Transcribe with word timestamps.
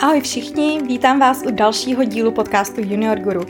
Ahoj 0.00 0.20
všichni, 0.20 0.82
vítám 0.86 1.20
vás 1.20 1.42
u 1.46 1.50
dalšího 1.50 2.04
dílu 2.04 2.30
podcastu 2.30 2.80
Junior 2.80 3.18
Guru. 3.18 3.40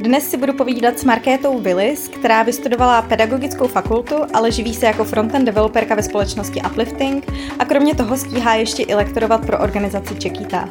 Dnes 0.00 0.30
si 0.30 0.36
budu 0.36 0.52
povídat 0.52 0.98
s 0.98 1.04
Markétou 1.04 1.58
Willis, 1.58 2.08
která 2.08 2.42
vystudovala 2.42 3.02
pedagogickou 3.02 3.68
fakultu, 3.68 4.14
ale 4.34 4.52
živí 4.52 4.74
se 4.74 4.86
jako 4.86 5.04
frontend 5.04 5.46
developerka 5.46 5.94
ve 5.94 6.02
společnosti 6.02 6.62
Uplifting 6.70 7.26
a 7.58 7.64
kromě 7.64 7.94
toho 7.94 8.16
stíhá 8.16 8.54
ještě 8.54 8.82
i 8.82 8.94
lektorovat 8.94 9.46
pro 9.46 9.58
organizaci 9.58 10.14
Čekýtás. 10.14 10.68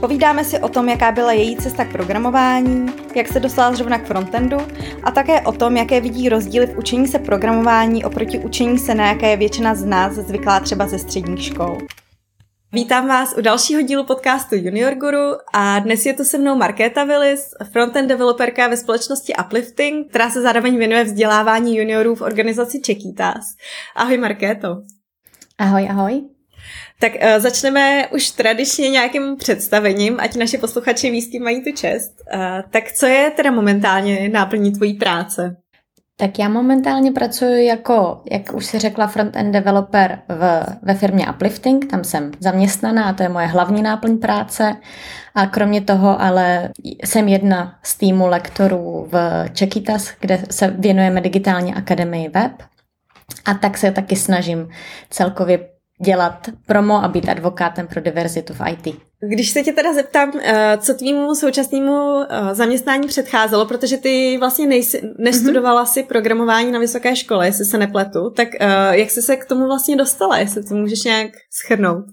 Povídáme 0.00 0.44
si 0.44 0.58
o 0.58 0.68
tom, 0.68 0.88
jaká 0.88 1.12
byla 1.12 1.32
její 1.32 1.56
cesta 1.56 1.84
k 1.84 1.92
programování, 1.92 2.92
jak 3.14 3.28
se 3.28 3.40
dostala 3.40 3.74
zrovna 3.74 3.98
k 3.98 4.06
frontendu 4.06 4.56
a 5.02 5.10
také 5.10 5.40
o 5.40 5.52
tom, 5.52 5.76
jaké 5.76 6.00
vidí 6.00 6.28
rozdíly 6.28 6.66
v 6.66 6.78
učení 6.78 7.08
se 7.08 7.18
programování 7.18 8.04
oproti 8.04 8.38
učení 8.38 8.78
se, 8.78 8.94
na 8.94 9.06
jaké 9.06 9.30
je 9.30 9.36
většina 9.36 9.74
z 9.74 9.84
nás 9.84 10.12
zvyklá 10.12 10.60
třeba 10.60 10.86
ze 10.86 10.98
středních 10.98 11.42
škol. 11.42 11.78
Vítám 12.74 13.08
vás 13.08 13.34
u 13.38 13.40
dalšího 13.40 13.82
dílu 13.82 14.04
podcastu 14.04 14.54
Junior 14.54 14.94
Guru 14.94 15.36
a 15.52 15.78
dnes 15.78 16.06
je 16.06 16.14
tu 16.14 16.24
se 16.24 16.38
mnou 16.38 16.56
Markéta 16.56 17.04
Willis, 17.04 17.50
frontend 17.72 18.08
developerka 18.08 18.68
ve 18.68 18.76
společnosti 18.76 19.32
Uplifting, 19.44 20.08
která 20.08 20.30
se 20.30 20.42
zároveň 20.42 20.78
věnuje 20.78 21.04
vzdělávání 21.04 21.76
juniorů 21.76 22.14
v 22.14 22.20
organizaci 22.20 22.80
Čekýtás. 22.80 23.44
Ahoj 23.96 24.18
Markéto. 24.18 24.68
Ahoj, 25.58 25.88
ahoj. 25.90 26.22
Tak 27.00 27.12
uh, 27.14 27.42
začneme 27.42 28.08
už 28.08 28.30
tradičně 28.30 28.90
nějakým 28.90 29.36
představením, 29.36 30.20
ať 30.20 30.36
naše 30.36 30.58
posluchači 30.58 31.10
ví, 31.10 31.38
mají 31.38 31.64
tu 31.64 31.72
čest. 31.72 32.12
Uh, 32.34 32.40
tak 32.70 32.92
co 32.92 33.06
je 33.06 33.30
teda 33.30 33.50
momentálně 33.50 34.28
náplní 34.28 34.72
tvojí 34.72 34.94
práce? 34.94 35.56
Tak 36.16 36.38
já 36.38 36.48
momentálně 36.48 37.12
pracuji 37.12 37.66
jako, 37.66 38.22
jak 38.30 38.54
už 38.54 38.66
si 38.66 38.78
řekla, 38.78 39.06
front-end 39.06 39.52
developer 39.52 40.22
v, 40.28 40.66
ve 40.82 40.94
firmě 40.94 41.26
Uplifting, 41.30 41.90
tam 41.90 42.04
jsem 42.04 42.32
zaměstnaná 42.40 43.04
a 43.04 43.12
to 43.12 43.22
je 43.22 43.28
moje 43.28 43.46
hlavní 43.46 43.82
náplň 43.82 44.18
práce. 44.18 44.76
A 45.34 45.46
kromě 45.46 45.80
toho 45.80 46.20
ale 46.20 46.70
jsem 47.04 47.28
jedna 47.28 47.78
z 47.82 47.96
týmu 47.96 48.26
lektorů 48.26 49.08
v 49.12 49.44
Čekitas, 49.52 50.12
kde 50.20 50.44
se 50.50 50.70
věnujeme 50.78 51.20
digitální 51.20 51.74
akademii 51.74 52.28
web. 52.28 52.52
A 53.44 53.54
tak 53.54 53.78
se 53.78 53.90
taky 53.90 54.16
snažím 54.16 54.68
celkově 55.10 55.68
dělat 56.04 56.48
promo 56.66 57.04
a 57.04 57.08
být 57.08 57.28
advokátem 57.28 57.86
pro 57.86 58.00
diverzitu 58.00 58.54
v 58.54 58.60
IT. 58.70 59.03
Když 59.28 59.50
se 59.50 59.62
tě 59.62 59.72
teda 59.72 59.92
zeptám, 59.92 60.32
eh, 60.42 60.78
co 60.80 60.94
tvýmu 60.94 61.34
současnému 61.34 62.20
eh, 62.20 62.54
zaměstnání 62.54 63.08
předcházelo, 63.08 63.66
protože 63.66 63.96
ty 63.96 64.36
vlastně 64.38 64.66
nejsi, 64.66 65.00
nestudovala 65.18 65.84
mm-hmm. 65.84 65.92
si 65.92 66.02
programování 66.02 66.72
na 66.72 66.78
vysoké 66.78 67.16
škole, 67.16 67.46
jestli 67.46 67.64
se 67.64 67.78
nepletu, 67.78 68.30
tak 68.30 68.48
eh, 68.60 68.98
jak 68.98 69.10
jsi 69.10 69.22
se 69.22 69.36
k 69.36 69.44
tomu 69.44 69.66
vlastně 69.66 69.96
dostala, 69.96 70.38
jestli 70.38 70.64
to 70.64 70.74
můžeš 70.74 71.04
nějak 71.04 71.30
schrnout? 71.50 72.04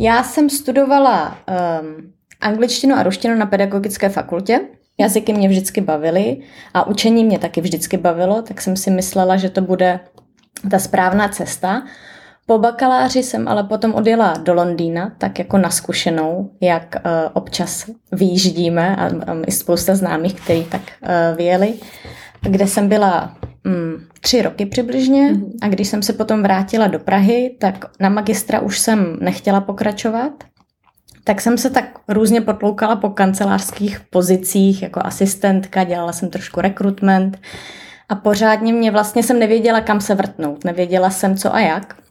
Já 0.00 0.22
jsem 0.22 0.50
studovala 0.50 1.38
um, 1.80 2.12
angličtinu 2.40 2.96
a 2.96 3.02
ruštinu 3.02 3.34
na 3.34 3.46
pedagogické 3.46 4.08
fakultě. 4.08 4.60
Jazyky 5.00 5.32
mě 5.32 5.48
vždycky 5.48 5.80
bavily 5.80 6.36
a 6.74 6.86
učení 6.86 7.24
mě 7.24 7.38
taky 7.38 7.60
vždycky 7.60 7.96
bavilo, 7.96 8.42
tak 8.42 8.60
jsem 8.60 8.76
si 8.76 8.90
myslela, 8.90 9.36
že 9.36 9.50
to 9.50 9.60
bude 9.60 10.00
ta 10.70 10.78
správná 10.78 11.28
cesta. 11.28 11.82
Po 12.48 12.58
bakaláři 12.58 13.22
jsem 13.22 13.48
ale 13.48 13.64
potom 13.64 13.94
odjela 13.94 14.32
do 14.32 14.54
Londýna, 14.54 15.12
tak 15.18 15.38
jako 15.38 15.58
na 15.58 15.70
zkušenou, 15.70 16.50
jak 16.60 16.96
uh, 16.96 17.10
občas 17.32 17.90
vyjíždíme 18.12 18.96
a 18.96 19.10
i 19.46 19.52
spousta 19.52 19.94
známých, 19.94 20.40
kteří 20.40 20.64
tak 20.64 20.80
uh, 20.80 21.36
vyjeli, 21.36 21.74
kde 22.42 22.66
jsem 22.66 22.88
byla 22.88 23.36
um, 23.66 24.06
tři 24.20 24.42
roky 24.42 24.66
přibližně 24.66 25.32
mm-hmm. 25.32 25.52
a 25.62 25.68
když 25.68 25.88
jsem 25.88 26.02
se 26.02 26.12
potom 26.12 26.42
vrátila 26.42 26.86
do 26.86 26.98
Prahy, 26.98 27.56
tak 27.60 27.84
na 28.00 28.08
magistra 28.08 28.60
už 28.60 28.78
jsem 28.78 29.18
nechtěla 29.20 29.60
pokračovat, 29.60 30.32
tak 31.24 31.40
jsem 31.40 31.58
se 31.58 31.70
tak 31.70 31.84
různě 32.08 32.40
potloukala 32.40 32.96
po 32.96 33.10
kancelářských 33.10 34.00
pozicích 34.10 34.82
jako 34.82 35.00
asistentka, 35.04 35.84
dělala 35.84 36.12
jsem 36.12 36.30
trošku 36.30 36.60
rekrutment 36.60 37.40
a 38.08 38.14
pořádně 38.14 38.72
mě 38.72 38.90
vlastně 38.90 39.22
jsem 39.22 39.38
nevěděla, 39.38 39.80
kam 39.80 40.00
se 40.00 40.14
vrtnout, 40.14 40.64
nevěděla 40.64 41.10
jsem 41.10 41.36
co 41.36 41.54
a 41.54 41.60
jak. 41.60 42.07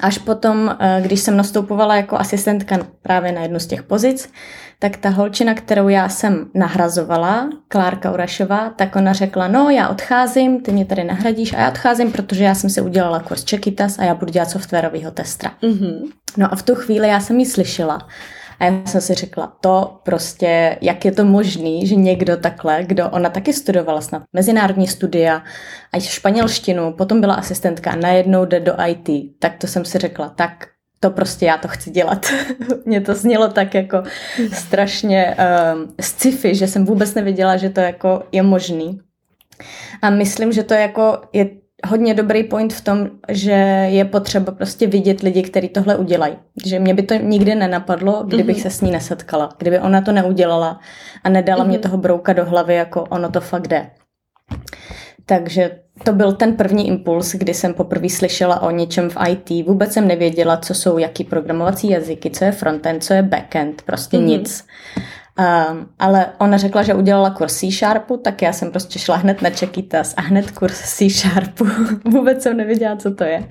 Až 0.00 0.18
potom, 0.18 0.76
eh, 0.78 1.00
když 1.04 1.20
jsem 1.20 1.36
nastupovala 1.36 1.96
jako 1.96 2.16
asistentka 2.18 2.78
právě 3.02 3.32
na 3.32 3.42
jednu 3.42 3.58
z 3.58 3.66
těch 3.66 3.82
pozic, 3.82 4.32
tak 4.78 4.96
ta 4.96 5.08
holčina, 5.08 5.54
kterou 5.54 5.88
já 5.88 6.08
jsem 6.08 6.46
nahrazovala, 6.54 7.50
Klárka 7.68 8.12
Urašová, 8.12 8.70
tak 8.76 8.96
ona 8.96 9.12
řekla, 9.12 9.48
no 9.48 9.70
já 9.70 9.88
odcházím, 9.88 10.60
ty 10.60 10.72
mě 10.72 10.84
tady 10.84 11.04
nahradíš 11.04 11.52
a 11.52 11.60
já 11.60 11.68
odcházím, 11.68 12.12
protože 12.12 12.44
já 12.44 12.54
jsem 12.54 12.70
si 12.70 12.80
udělala 12.80 13.20
kurz 13.20 13.44
Čekitas 13.44 13.98
a 13.98 14.04
já 14.04 14.14
budu 14.14 14.32
dělat 14.32 14.50
softwarového 14.50 15.10
testra. 15.10 15.52
Mm-hmm. 15.62 16.10
No 16.36 16.52
a 16.52 16.56
v 16.56 16.62
tu 16.62 16.74
chvíli 16.74 17.08
já 17.08 17.20
jsem 17.20 17.40
ji 17.40 17.46
slyšela 17.46 18.08
a 18.58 18.64
já 18.64 18.86
jsem 18.86 19.00
si 19.00 19.14
řekla, 19.14 19.56
to 19.60 20.00
prostě, 20.02 20.78
jak 20.80 21.04
je 21.04 21.12
to 21.12 21.24
možný, 21.24 21.86
že 21.86 21.94
někdo 21.94 22.36
takhle, 22.36 22.84
kdo 22.84 23.10
ona 23.10 23.30
taky 23.30 23.52
studovala 23.52 24.00
snad 24.00 24.22
mezinárodní 24.32 24.86
studia, 24.86 25.42
a 25.92 26.00
španělštinu, 26.00 26.92
potom 26.92 27.20
byla 27.20 27.34
asistentka 27.34 27.90
a 27.90 27.96
najednou 27.96 28.44
jde 28.44 28.60
do 28.60 28.74
IT, 28.86 29.34
tak 29.38 29.56
to 29.58 29.66
jsem 29.66 29.84
si 29.84 29.98
řekla, 29.98 30.28
tak 30.28 30.66
to 31.00 31.10
prostě 31.10 31.46
já 31.46 31.58
to 31.58 31.68
chci 31.68 31.90
dělat. 31.90 32.26
Mně 32.84 33.00
to 33.00 33.14
znělo 33.14 33.48
tak 33.48 33.74
jako 33.74 34.02
strašně 34.52 35.36
um, 35.74 35.94
sci-fi, 36.00 36.54
že 36.54 36.68
jsem 36.68 36.84
vůbec 36.84 37.14
nevěděla, 37.14 37.56
že 37.56 37.70
to 37.70 37.80
jako 37.80 38.22
je 38.32 38.42
možný. 38.42 39.00
A 40.02 40.10
myslím, 40.10 40.52
že 40.52 40.62
to 40.62 40.74
jako 40.74 41.18
je 41.32 41.48
hodně 41.84 42.14
dobrý 42.14 42.44
point 42.44 42.72
v 42.72 42.80
tom, 42.80 43.08
že 43.28 43.50
je 43.90 44.04
potřeba 44.04 44.52
prostě 44.52 44.86
vidět 44.86 45.20
lidi, 45.20 45.42
kteří 45.42 45.68
tohle 45.68 45.96
udělají. 45.96 46.36
Že 46.64 46.78
mě 46.78 46.94
by 46.94 47.02
to 47.02 47.14
nikdy 47.14 47.54
nenapadlo, 47.54 48.24
kdybych 48.26 48.56
mm-hmm. 48.56 48.62
se 48.62 48.70
s 48.70 48.80
ní 48.80 48.90
nesetkala. 48.90 49.48
Kdyby 49.58 49.78
ona 49.78 50.00
to 50.00 50.12
neudělala 50.12 50.80
a 51.24 51.28
nedala 51.28 51.64
mm-hmm. 51.64 51.68
mě 51.68 51.78
toho 51.78 51.98
brouka 51.98 52.32
do 52.32 52.44
hlavy, 52.44 52.74
jako 52.74 53.02
ono 53.02 53.30
to 53.30 53.40
fakt 53.40 53.68
jde. 53.68 53.90
Takže 55.26 55.70
to 56.04 56.12
byl 56.12 56.32
ten 56.32 56.56
první 56.56 56.88
impuls, 56.88 57.32
kdy 57.32 57.54
jsem 57.54 57.74
poprvé 57.74 58.08
slyšela 58.08 58.62
o 58.62 58.70
něčem 58.70 59.10
v 59.10 59.16
IT. 59.28 59.66
Vůbec 59.66 59.92
jsem 59.92 60.08
nevěděla, 60.08 60.56
co 60.56 60.74
jsou 60.74 60.98
jaký 60.98 61.24
programovací 61.24 61.90
jazyky, 61.90 62.30
co 62.30 62.44
je 62.44 62.52
frontend, 62.52 63.04
co 63.04 63.14
je 63.14 63.22
backend, 63.22 63.82
prostě 63.82 64.16
mm-hmm. 64.16 64.24
nic. 64.26 64.64
Um, 65.38 65.88
ale 65.98 66.26
ona 66.38 66.56
řekla, 66.56 66.82
že 66.82 66.94
udělala 66.94 67.30
kurz 67.30 67.56
C 67.56 67.70
Sharpu, 67.70 68.16
tak 68.16 68.42
já 68.42 68.52
jsem 68.52 68.70
prostě 68.70 68.98
šla 68.98 69.16
hned 69.16 69.42
na 69.42 69.50
Čekytas 69.50 70.14
a 70.16 70.20
hned 70.20 70.50
kurz 70.50 70.80
C 70.80 71.10
Sharpu. 71.10 71.66
Vůbec 72.04 72.42
jsem 72.42 72.56
nevěděla, 72.56 72.96
co 72.96 73.14
to 73.14 73.24
je. 73.24 73.48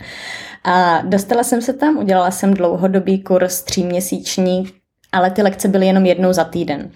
A 0.64 1.02
dostala 1.02 1.44
jsem 1.44 1.62
se 1.62 1.74
tam, 1.74 1.98
udělala 1.98 2.32
jsem 2.32 2.54
dlouhodobý 2.54 3.24
kurz 3.24 3.62
tříměsíční, 3.62 4.68
ale 5.12 5.32
ty 5.32 5.42
lekce 5.42 5.68
byly 5.68 5.88
jenom 5.88 6.06
jednou 6.06 6.34
za 6.34 6.44
týden. 6.44 6.92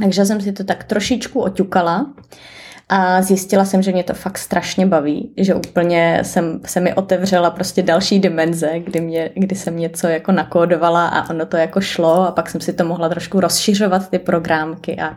Takže 0.00 0.26
jsem 0.26 0.40
si 0.40 0.52
to 0.52 0.64
tak 0.64 0.84
trošičku 0.84 1.40
oťukala 1.40 2.06
a 2.88 3.22
zjistila 3.22 3.64
jsem, 3.64 3.82
že 3.82 3.92
mě 3.92 4.04
to 4.04 4.14
fakt 4.14 4.38
strašně 4.38 4.86
baví, 4.86 5.32
že 5.36 5.54
úplně 5.54 6.20
jsem, 6.22 6.60
se 6.66 6.80
mi 6.80 6.94
otevřela 6.94 7.50
prostě 7.50 7.82
další 7.82 8.20
dimenze, 8.20 8.78
kdy, 8.78 9.00
mě, 9.00 9.30
kdy 9.34 9.56
jsem 9.56 9.76
něco 9.76 10.08
jako 10.08 10.32
nakódovala 10.32 11.08
a 11.08 11.30
ono 11.30 11.46
to 11.46 11.56
jako 11.56 11.80
šlo 11.80 12.28
a 12.28 12.32
pak 12.32 12.50
jsem 12.50 12.60
si 12.60 12.72
to 12.72 12.84
mohla 12.84 13.08
trošku 13.08 13.40
rozšiřovat 13.40 14.10
ty 14.10 14.18
programky 14.18 14.96
a 15.00 15.16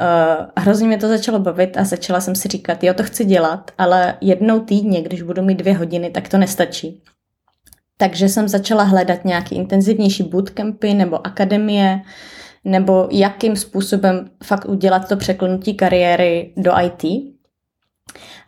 Uh, 0.00 0.46
hrozně 0.56 0.86
mě 0.86 0.98
to 0.98 1.08
začalo 1.08 1.38
bavit 1.38 1.76
a 1.76 1.84
začala 1.84 2.20
jsem 2.20 2.34
si 2.34 2.48
říkat, 2.48 2.84
jo, 2.84 2.94
to 2.94 3.02
chci 3.02 3.24
dělat, 3.24 3.70
ale 3.78 4.14
jednou 4.20 4.60
týdně, 4.60 5.02
když 5.02 5.22
budu 5.22 5.42
mít 5.42 5.54
dvě 5.54 5.74
hodiny, 5.74 6.10
tak 6.10 6.28
to 6.28 6.38
nestačí. 6.38 7.02
Takže 7.96 8.28
jsem 8.28 8.48
začala 8.48 8.82
hledat 8.82 9.24
nějaké 9.24 9.54
intenzivnější 9.54 10.22
bootcampy 10.22 10.94
nebo 10.94 11.26
akademie, 11.26 12.00
nebo 12.66 13.08
jakým 13.10 13.56
způsobem 13.56 14.30
fakt 14.44 14.64
udělat 14.64 15.08
to 15.08 15.16
překlenutí 15.16 15.74
kariéry 15.74 16.52
do 16.56 16.72
IT. 16.80 17.04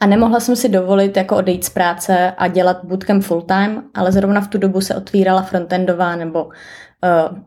A 0.00 0.06
nemohla 0.06 0.40
jsem 0.40 0.56
si 0.56 0.68
dovolit 0.68 1.16
jako 1.16 1.36
odejít 1.36 1.64
z 1.64 1.70
práce 1.70 2.32
a 2.38 2.48
dělat 2.48 2.84
bootcamp 2.84 3.24
full 3.24 3.42
time, 3.42 3.82
ale 3.94 4.12
zrovna 4.12 4.40
v 4.40 4.48
tu 4.48 4.58
dobu 4.58 4.80
se 4.80 4.94
otvírala 4.94 5.42
frontendová 5.42 6.16
nebo 6.16 6.44
uh, 6.44 7.38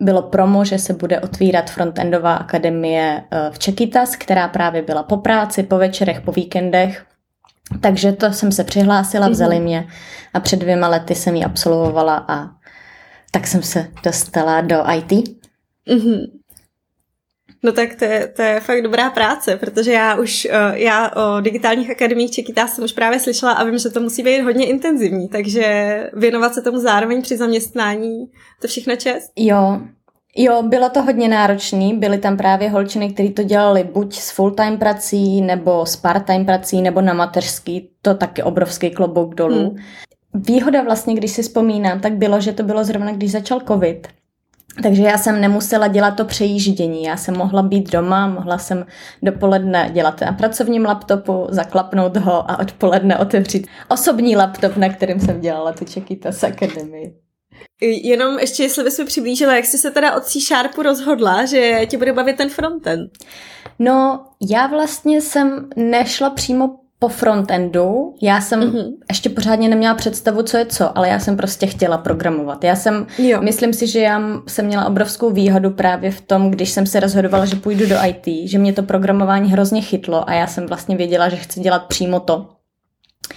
bylo 0.00 0.22
promo, 0.22 0.64
že 0.64 0.78
se 0.78 0.92
bude 0.92 1.20
otvírat 1.20 1.70
frontendová 1.70 2.34
akademie 2.34 3.22
uh, 3.32 3.54
v 3.54 3.58
Čekitas, 3.58 4.16
která 4.16 4.48
právě 4.48 4.82
byla 4.82 5.02
po 5.02 5.16
práci, 5.16 5.62
po 5.62 5.78
večerech, 5.78 6.20
po 6.20 6.32
víkendech. 6.32 7.06
Takže 7.80 8.12
to 8.12 8.32
jsem 8.32 8.52
se 8.52 8.64
přihlásila, 8.64 9.28
vzali 9.28 9.60
mě 9.60 9.86
a 10.34 10.40
před 10.40 10.60
dvěma 10.60 10.88
lety 10.88 11.14
jsem 11.14 11.36
ji 11.36 11.44
absolvovala 11.44 12.24
a 12.28 12.48
tak 13.30 13.46
jsem 13.46 13.62
se 13.62 13.86
dostala 14.02 14.60
do 14.60 14.84
IT. 14.90 15.36
Mm-hmm. 15.88 16.26
No 17.62 17.72
tak 17.72 17.94
to 17.94 18.04
je, 18.04 18.26
to 18.36 18.42
je 18.42 18.60
fakt 18.60 18.82
dobrá 18.82 19.10
práce, 19.10 19.56
protože 19.56 19.92
já 19.92 20.14
už, 20.14 20.44
eh, 20.50 20.72
já 20.74 21.10
o 21.10 21.40
digitálních 21.40 21.90
akademiích 21.90 22.30
Čekýtá 22.30 22.66
jsem 22.66 22.84
už 22.84 22.92
právě 22.92 23.20
slyšela 23.20 23.52
a 23.52 23.64
vím, 23.64 23.78
že 23.78 23.90
to 23.90 24.00
musí 24.00 24.22
být 24.22 24.40
hodně 24.40 24.66
intenzivní, 24.66 25.28
takže 25.28 26.10
věnovat 26.12 26.54
se 26.54 26.62
tomu 26.62 26.78
zároveň 26.78 27.22
při 27.22 27.36
zaměstnání, 27.36 28.26
to 28.60 28.68
všechno 28.68 28.96
čest? 28.96 29.32
Jo, 29.36 29.80
Jo, 30.38 30.62
bylo 30.62 30.90
to 30.90 31.02
hodně 31.02 31.28
náročný. 31.28 31.94
Byly 31.94 32.18
tam 32.18 32.36
právě 32.36 32.70
holčiny, 32.70 33.12
které 33.12 33.30
to 33.30 33.42
dělali 33.42 33.84
buď 33.84 34.14
s 34.14 34.30
full-time 34.30 34.78
prací, 34.78 35.40
nebo 35.40 35.86
s 35.86 35.96
part-time 35.96 36.44
prací, 36.44 36.82
nebo 36.82 37.00
na 37.00 37.14
mateřský. 37.14 37.90
To 38.02 38.14
taky 38.14 38.42
obrovský 38.42 38.90
klobouk 38.90 39.34
dolů. 39.34 39.60
Hmm. 39.60 39.76
Výhoda 40.34 40.82
vlastně, 40.82 41.14
když 41.14 41.30
si 41.30 41.42
vzpomínám, 41.42 42.00
tak 42.00 42.12
bylo, 42.12 42.40
že 42.40 42.52
to 42.52 42.62
bylo 42.62 42.84
zrovna, 42.84 43.12
když 43.12 43.32
začal 43.32 43.60
covid 43.60 44.08
takže 44.82 45.02
já 45.02 45.18
jsem 45.18 45.40
nemusela 45.40 45.88
dělat 45.88 46.10
to 46.10 46.24
přejíždění. 46.24 47.02
Já 47.02 47.16
jsem 47.16 47.36
mohla 47.36 47.62
být 47.62 47.90
doma, 47.90 48.26
mohla 48.26 48.58
jsem 48.58 48.86
dopoledne 49.22 49.90
dělat 49.92 50.20
na 50.20 50.32
pracovním 50.32 50.84
laptopu, 50.84 51.46
zaklapnout 51.50 52.16
ho 52.16 52.50
a 52.50 52.58
odpoledne 52.58 53.18
otevřít 53.18 53.66
osobní 53.88 54.36
laptop, 54.36 54.76
na 54.76 54.88
kterým 54.88 55.20
jsem 55.20 55.40
dělala 55.40 55.72
tu 55.72 55.84
Čekytas 55.84 56.44
Academy. 56.44 57.14
Jenom 57.80 58.38
ještě, 58.38 58.62
jestli 58.62 58.84
bys 58.84 58.98
mi 58.98 59.04
přiblížila, 59.04 59.56
jak 59.56 59.64
jsi 59.64 59.78
se 59.78 59.90
teda 59.90 60.16
od 60.16 60.24
C 60.24 60.40
Sharpu 60.40 60.82
rozhodla, 60.82 61.44
že 61.44 61.80
tě 61.86 61.98
bude 61.98 62.12
bavit 62.12 62.36
ten 62.36 62.48
frontend? 62.48 63.10
No, 63.78 64.24
já 64.50 64.66
vlastně 64.66 65.20
jsem 65.20 65.68
nešla 65.76 66.30
přímo 66.30 66.85
po 66.98 67.08
frontendu. 67.08 68.14
Já 68.22 68.40
jsem 68.40 68.60
mm-hmm. 68.60 68.92
ještě 69.08 69.28
pořádně 69.28 69.68
neměla 69.68 69.94
představu, 69.94 70.42
co 70.42 70.56
je 70.56 70.66
co, 70.66 70.98
ale 70.98 71.08
já 71.08 71.18
jsem 71.18 71.36
prostě 71.36 71.66
chtěla 71.66 71.98
programovat. 71.98 72.64
Já 72.64 72.76
jsem, 72.76 73.06
jo. 73.18 73.42
myslím 73.42 73.72
si, 73.72 73.86
že 73.86 74.00
já 74.00 74.22
jsem 74.46 74.66
měla 74.66 74.86
obrovskou 74.86 75.30
výhodu 75.30 75.70
právě 75.70 76.10
v 76.10 76.20
tom, 76.20 76.50
když 76.50 76.70
jsem 76.70 76.86
se 76.86 77.00
rozhodovala, 77.00 77.44
že 77.44 77.56
půjdu 77.56 77.86
do 77.86 77.96
IT, 78.06 78.50
že 78.50 78.58
mě 78.58 78.72
to 78.72 78.82
programování 78.82 79.52
hrozně 79.52 79.82
chytlo 79.82 80.28
a 80.28 80.32
já 80.32 80.46
jsem 80.46 80.66
vlastně 80.66 80.96
věděla, 80.96 81.28
že 81.28 81.36
chci 81.36 81.60
dělat 81.60 81.84
přímo 81.86 82.20
to. 82.20 82.55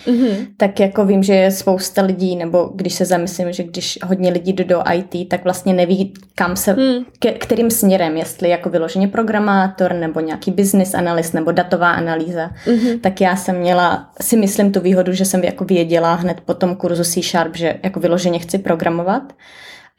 Mm-hmm. 0.06 0.48
Tak 0.58 0.80
jako 0.80 1.06
vím, 1.06 1.24
že 1.24 1.34
je 1.34 1.52
spousta 1.52 2.02
lidí, 2.02 2.36
nebo 2.36 2.72
když 2.76 2.94
se 2.94 3.06
zamyslím, 3.06 3.54
že 3.54 3.64
když 3.64 4.00
hodně 4.04 4.32
lidí 4.32 4.54
jde 4.54 4.64
do 4.64 4.84
IT, 4.94 5.30
tak 5.30 5.44
vlastně 5.44 5.74
neví, 5.74 6.14
kam 6.36 6.56
se, 6.56 6.74
mm. 6.74 7.06
ke, 7.20 7.32
kterým 7.32 7.72
směrem, 7.72 8.18
jestli 8.18 8.50
jako 8.50 8.70
vyloženě 8.70 9.08
programátor, 9.08 9.94
nebo 9.94 10.20
nějaký 10.20 10.52
business 10.52 10.94
analyst, 10.94 11.34
nebo 11.34 11.52
datová 11.52 11.92
analýza. 11.92 12.52
Mm-hmm. 12.66 13.00
Tak 13.00 13.22
já 13.22 13.36
jsem 13.36 13.60
měla, 13.60 14.10
si 14.22 14.38
myslím 14.38 14.72
tu 14.72 14.80
výhodu, 14.80 15.14
že 15.14 15.26
jsem 15.26 15.44
jako 15.44 15.66
věděla 15.66 16.14
hned 16.14 16.42
po 16.42 16.54
tom 16.54 16.76
kurzu 16.76 17.04
C 17.04 17.22
Sharp, 17.22 17.56
že 17.56 17.80
jako 17.84 18.00
vyloženě 18.00 18.40
chci 18.40 18.58
programovat. 18.58 19.34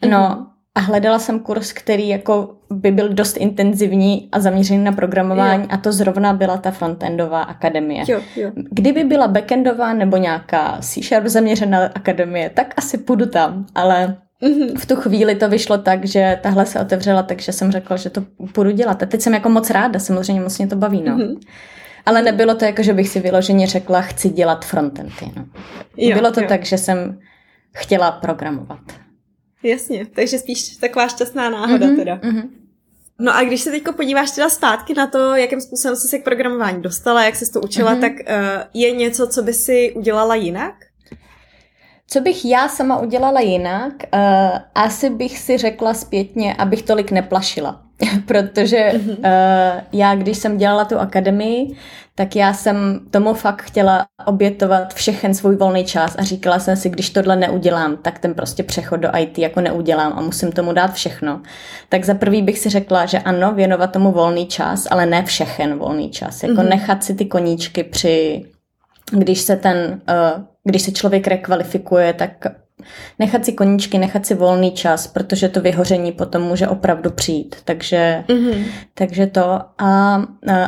No, 0.09 0.19
mm-hmm 0.19 0.51
a 0.75 0.81
hledala 0.81 1.19
jsem 1.19 1.41
kurz, 1.41 1.73
který 1.73 2.09
jako 2.09 2.57
by 2.73 2.91
byl 2.91 3.09
dost 3.09 3.37
intenzivní 3.37 4.29
a 4.33 4.41
zaměřený 4.41 4.85
na 4.85 4.93
programování 4.93 5.63
jo. 5.63 5.69
a 5.71 5.77
to 5.77 5.93
zrovna 5.93 6.33
byla 6.33 6.57
ta 6.57 6.71
frontendová 6.71 7.43
akademie. 7.43 8.05
Jo, 8.09 8.21
jo. 8.37 8.51
Kdyby 8.55 9.05
byla 9.05 9.29
backendová 9.29 9.93
nebo 9.93 10.17
nějaká 10.17 10.79
C-Sharp 10.81 11.27
zaměřená 11.27 11.87
akademie, 11.87 12.51
tak 12.51 12.75
asi 12.77 12.99
půjdu 12.99 13.27
tam, 13.27 13.67
ale 13.75 14.17
mm-hmm. 14.43 14.79
v 14.79 14.87
tu 14.87 14.97
chvíli 14.97 15.35
to 15.35 15.49
vyšlo 15.49 15.79
tak, 15.79 16.05
že 16.05 16.39
tahle 16.43 16.67
se 16.67 16.81
otevřela, 16.81 17.23
takže 17.23 17.53
jsem 17.53 17.73
řekla, 17.73 17.97
že 17.97 18.11
to 18.11 18.25
půjdu 18.53 18.71
dělat. 18.71 19.03
A 19.03 19.07
teď 19.07 19.21
jsem 19.21 19.35
jako 19.35 19.49
moc 19.49 19.71
ráda, 19.71 19.99
samozřejmě 19.99 20.43
moc 20.43 20.59
mě 20.59 20.67
to 20.67 20.77
baví, 20.77 21.03
no. 21.03 21.17
Mm-hmm. 21.17 21.39
Ale 22.07 22.23
nebylo 22.23 22.55
to 22.55 22.65
jako, 22.65 22.83
že 22.83 22.95
bych 22.95 23.09
si 23.09 23.21
vyloženě 23.21 23.67
řekla, 23.67 24.01
chci 24.01 24.29
dělat 24.29 24.65
frontendy. 24.65 25.33
No. 25.37 25.45
Jo, 25.97 26.17
Bylo 26.17 26.33
to 26.33 26.41
jo. 26.41 26.49
tak, 26.49 26.65
že 26.65 26.79
jsem 26.79 27.19
chtěla 27.77 28.13
programovat. 28.13 28.81
Jasně, 29.63 30.07
takže 30.07 30.39
spíš 30.39 30.77
taková 30.77 31.09
šťastná 31.09 31.51
náhoda 31.51 31.87
mm-hmm, 31.87 31.97
teda. 31.97 32.17
Mm-hmm. 32.17 32.60
No 33.21 33.37
a 33.37 33.43
když 33.43 33.61
se 33.61 33.71
teď 33.71 33.83
podíváš 33.97 34.31
teda 34.31 34.49
zpátky 34.49 34.95
na 34.95 35.07
to, 35.07 35.37
jakým 35.37 35.61
způsobem 35.61 35.97
jsi 35.97 36.09
se 36.09 36.19
k 36.19 36.25
programování 36.25 36.83
dostala, 36.83 37.25
jak 37.25 37.37
jsi 37.37 37.53
to 37.53 37.61
učila, 37.61 37.95
mm-hmm. 37.95 38.01
tak 38.01 38.13
uh, 38.13 38.63
je 38.75 38.91
něco, 38.91 39.27
co 39.27 39.43
by 39.43 39.53
si 39.53 39.93
udělala 39.97 40.35
jinak? 40.35 40.75
Co 42.07 42.21
bych 42.21 42.45
já 42.45 42.69
sama 42.69 42.99
udělala 42.99 43.41
jinak? 43.41 43.93
Uh, 44.15 44.59
asi 44.75 45.11
bych 45.11 45.39
si 45.39 45.59
řekla 45.59 45.95
zpětně, 45.95 46.55
abych 46.55 46.83
tolik 46.83 47.11
neplašila. 47.11 47.83
Protože 48.27 48.91
mm-hmm. 48.95 49.19
uh, 49.19 49.81
já, 49.93 50.15
když 50.15 50.39
jsem 50.39 50.57
dělala 50.57 50.85
tu 50.85 50.99
akademii, 50.99 51.77
tak 52.21 52.37
já 52.37 52.53
jsem 52.53 53.01
tomu 53.11 53.35
fakt 53.35 53.63
chtěla 53.63 54.07
obětovat 54.27 54.95
všechen 54.95 55.35
svůj 55.35 55.57
volný 55.57 55.85
čas 55.85 56.17
a 56.19 56.23
říkala 56.23 56.59
jsem 56.59 56.77
si, 56.77 56.91
když 56.91 57.11
tohle 57.11 57.37
neudělám, 57.37 57.97
tak 57.97 58.19
ten 58.19 58.35
prostě 58.35 58.63
přechod 58.63 58.97
do 58.97 59.09
IT 59.19 59.39
jako 59.39 59.61
neudělám 59.61 60.13
a 60.17 60.21
musím 60.21 60.53
tomu 60.53 60.73
dát 60.73 60.93
všechno. 60.93 61.41
Tak 61.89 62.05
za 62.05 62.15
prvý 62.15 62.43
bych 62.43 62.59
si 62.59 62.69
řekla, 62.69 63.07
že 63.07 63.19
ano, 63.19 63.53
věnovat 63.53 63.93
tomu 63.93 64.13
volný 64.13 64.47
čas, 64.47 64.87
ale 64.91 65.07
ne 65.07 65.23
všechen 65.23 65.79
volný 65.79 66.11
čas. 66.11 66.43
Jako 66.43 66.55
mm-hmm. 66.55 66.69
nechat 66.69 67.05
si 67.05 67.15
ty 67.15 67.25
koníčky 67.25 67.85
při 67.85 68.45
když 69.13 69.41
se 69.41 69.57
ten, 69.57 70.01
uh, 70.09 70.45
když 70.65 70.83
se 70.83 70.93
člověk 70.93 71.27
rekvalifikuje, 71.27 72.13
tak 72.13 72.47
nechat 73.19 73.45
si 73.45 73.53
koníčky, 73.53 73.99
nechat 73.99 74.27
si 74.27 74.35
volný 74.35 74.73
čas, 74.73 75.07
protože 75.07 75.49
to 75.49 75.61
vyhoření 75.61 76.13
potom 76.13 76.43
může 76.43 76.69
opravdu 76.69 77.11
přijít. 77.11 77.57
Takže, 77.65 78.25
mm-hmm. 78.29 78.65
takže 78.95 79.27
to. 79.27 79.43
A, 79.43 79.63
a 79.79 80.23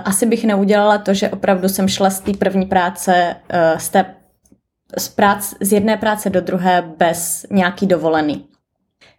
asi 0.05 0.26
bych 0.26 0.44
neudělala 0.44 0.99
to, 0.99 1.14
že 1.14 1.29
opravdu 1.29 1.69
jsem 1.69 1.88
šla 1.88 2.11
z 2.11 2.20
té 2.20 2.32
první 2.32 2.67
práce, 2.67 3.37
uh, 3.53 3.79
z, 3.79 3.88
té, 3.88 4.05
z, 4.99 5.09
prác, 5.09 5.55
z 5.61 5.73
jedné 5.73 5.97
práce 5.97 6.31
do 6.31 6.41
druhé 6.41 6.93
bez 6.99 7.47
nějaký 7.50 7.87
dovolený. 7.87 8.47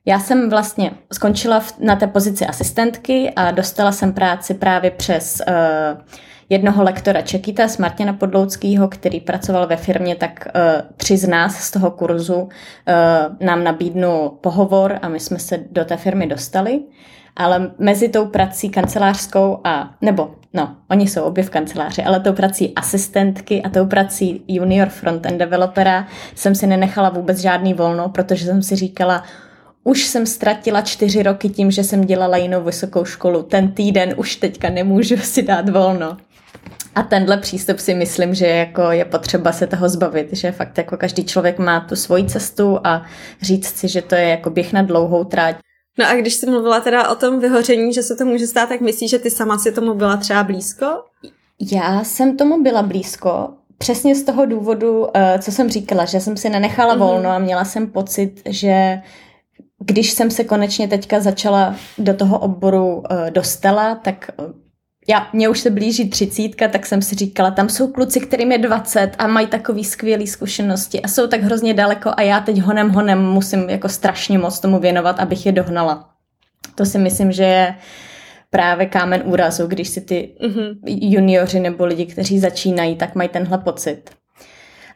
Já 0.05 0.19
jsem 0.19 0.49
vlastně 0.49 0.91
skončila 1.13 1.59
v, 1.59 1.73
na 1.79 1.95
té 1.95 2.07
pozici 2.07 2.45
asistentky 2.45 3.33
a 3.35 3.51
dostala 3.51 3.91
jsem 3.91 4.13
práci 4.13 4.53
právě 4.53 4.91
přes 4.91 5.41
uh, 5.47 6.01
jednoho 6.49 6.83
lektora 6.83 7.21
Čekýta, 7.21 7.67
Martina 7.79 8.13
Podlouckého, 8.13 8.87
který 8.87 9.19
pracoval 9.19 9.67
ve 9.67 9.75
firmě, 9.75 10.15
tak 10.15 10.47
uh, 10.55 10.61
tři 10.97 11.17
z 11.17 11.27
nás 11.27 11.57
z 11.57 11.71
toho 11.71 11.91
kurzu 11.91 12.35
uh, 12.35 12.49
nám 13.39 13.63
nabídnul 13.63 14.29
pohovor 14.41 14.99
a 15.01 15.09
my 15.09 15.19
jsme 15.19 15.39
se 15.39 15.59
do 15.71 15.85
té 15.85 15.97
firmy 15.97 16.27
dostali. 16.27 16.81
Ale 17.35 17.71
mezi 17.79 18.09
tou 18.09 18.25
prací 18.25 18.69
kancelářskou 18.69 19.59
a, 19.63 19.93
nebo 20.01 20.31
no, 20.53 20.75
oni 20.89 21.07
jsou 21.07 21.23
obě 21.23 21.43
v 21.43 21.49
kanceláři, 21.49 22.03
ale 22.03 22.19
tou 22.19 22.33
prací 22.33 22.73
asistentky 22.75 23.61
a 23.61 23.69
tou 23.69 23.85
prací 23.85 24.43
junior 24.47 24.89
frontend 24.89 25.37
developera 25.37 26.07
jsem 26.35 26.55
si 26.55 26.67
nenechala 26.67 27.09
vůbec 27.09 27.39
žádný 27.39 27.73
volno, 27.73 28.09
protože 28.09 28.45
jsem 28.45 28.63
si 28.63 28.75
říkala, 28.75 29.23
už 29.83 30.05
jsem 30.05 30.25
ztratila 30.25 30.81
čtyři 30.81 31.23
roky 31.23 31.49
tím, 31.49 31.71
že 31.71 31.83
jsem 31.83 32.01
dělala 32.01 32.37
jinou 32.37 32.63
vysokou 32.63 33.05
školu. 33.05 33.43
Ten 33.43 33.71
týden 33.71 34.13
už 34.17 34.35
teďka 34.35 34.69
nemůžu 34.69 35.17
si 35.23 35.43
dát 35.43 35.69
volno. 35.69 36.17
A 36.95 37.03
tenhle 37.03 37.37
přístup 37.37 37.79
si 37.79 37.93
myslím, 37.93 38.35
že 38.35 38.47
jako 38.47 38.81
je 38.81 39.05
potřeba 39.05 39.51
se 39.51 39.67
toho 39.67 39.89
zbavit, 39.89 40.27
že 40.31 40.51
fakt 40.51 40.77
jako 40.77 40.97
každý 40.97 41.25
člověk 41.25 41.59
má 41.59 41.79
tu 41.79 41.95
svoji 41.95 42.25
cestu 42.25 42.79
a 42.83 43.05
říct 43.41 43.77
si, 43.77 43.87
že 43.87 44.01
to 44.01 44.15
je 44.15 44.29
jako 44.29 44.49
běh 44.49 44.73
na 44.73 44.81
dlouhou 44.81 45.23
tráť. 45.23 45.55
No 45.99 46.05
a 46.07 46.15
když 46.15 46.33
jsi 46.33 46.49
mluvila 46.49 46.79
teda 46.79 47.09
o 47.09 47.15
tom 47.15 47.39
vyhoření, 47.39 47.93
že 47.93 48.03
se 48.03 48.15
to 48.15 48.25
může 48.25 48.47
stát, 48.47 48.69
tak 48.69 48.81
myslíš, 48.81 49.11
že 49.11 49.19
ty 49.19 49.31
sama 49.31 49.57
si 49.57 49.71
tomu 49.71 49.93
byla 49.93 50.17
třeba 50.17 50.43
blízko? 50.43 50.85
Já 51.71 52.03
jsem 52.03 52.37
tomu 52.37 52.63
byla 52.63 52.83
blízko, 52.83 53.49
přesně 53.77 54.15
z 54.15 54.23
toho 54.23 54.45
důvodu, 54.45 55.07
eh, 55.13 55.39
co 55.39 55.51
jsem 55.51 55.69
říkala, 55.69 56.05
že 56.05 56.19
jsem 56.19 56.37
si 56.37 56.49
nenechala 56.49 56.95
mm-hmm. 56.95 56.99
volno 56.99 57.29
a 57.29 57.39
měla 57.39 57.65
jsem 57.65 57.87
pocit, 57.87 58.41
že 58.49 59.01
když 59.79 60.11
jsem 60.11 60.31
se 60.31 60.43
konečně 60.43 60.87
teďka 60.87 61.19
začala 61.19 61.75
do 61.97 62.13
toho 62.13 62.39
oboru 62.39 63.03
eh, 63.09 63.31
dostala, 63.31 63.95
tak 63.95 64.31
já, 65.07 65.27
mě 65.33 65.49
už 65.49 65.59
se 65.59 65.69
blíží 65.69 66.09
třicítka, 66.09 66.67
tak 66.67 66.85
jsem 66.85 67.01
si 67.01 67.15
říkala, 67.15 67.51
tam 67.51 67.69
jsou 67.69 67.87
kluci, 67.87 68.19
kterým 68.19 68.51
je 68.51 68.57
20 68.57 69.11
a 69.17 69.27
mají 69.27 69.47
takový 69.47 69.83
skvělé 69.83 70.27
zkušenosti 70.27 71.01
a 71.01 71.07
jsou 71.07 71.27
tak 71.27 71.41
hrozně 71.41 71.73
daleko 71.73 72.11
a 72.17 72.21
já 72.21 72.39
teď 72.39 72.61
honem 72.61 72.89
honem 72.89 73.25
musím 73.25 73.69
jako 73.69 73.89
strašně 73.89 74.37
moc 74.37 74.59
tomu 74.59 74.79
věnovat, 74.79 75.19
abych 75.19 75.45
je 75.45 75.51
dohnala. 75.51 76.09
To 76.75 76.85
si 76.85 76.97
myslím, 76.97 77.31
že 77.31 77.43
je 77.43 77.75
právě 78.49 78.85
kámen 78.85 79.21
úrazu, 79.25 79.67
když 79.67 79.89
si 79.89 80.01
ty 80.01 80.35
mm-hmm. 80.41 80.77
junioři 80.85 81.59
nebo 81.59 81.85
lidi, 81.85 82.05
kteří 82.05 82.39
začínají, 82.39 82.95
tak 82.95 83.15
mají 83.15 83.29
tenhle 83.29 83.57
pocit. 83.57 84.09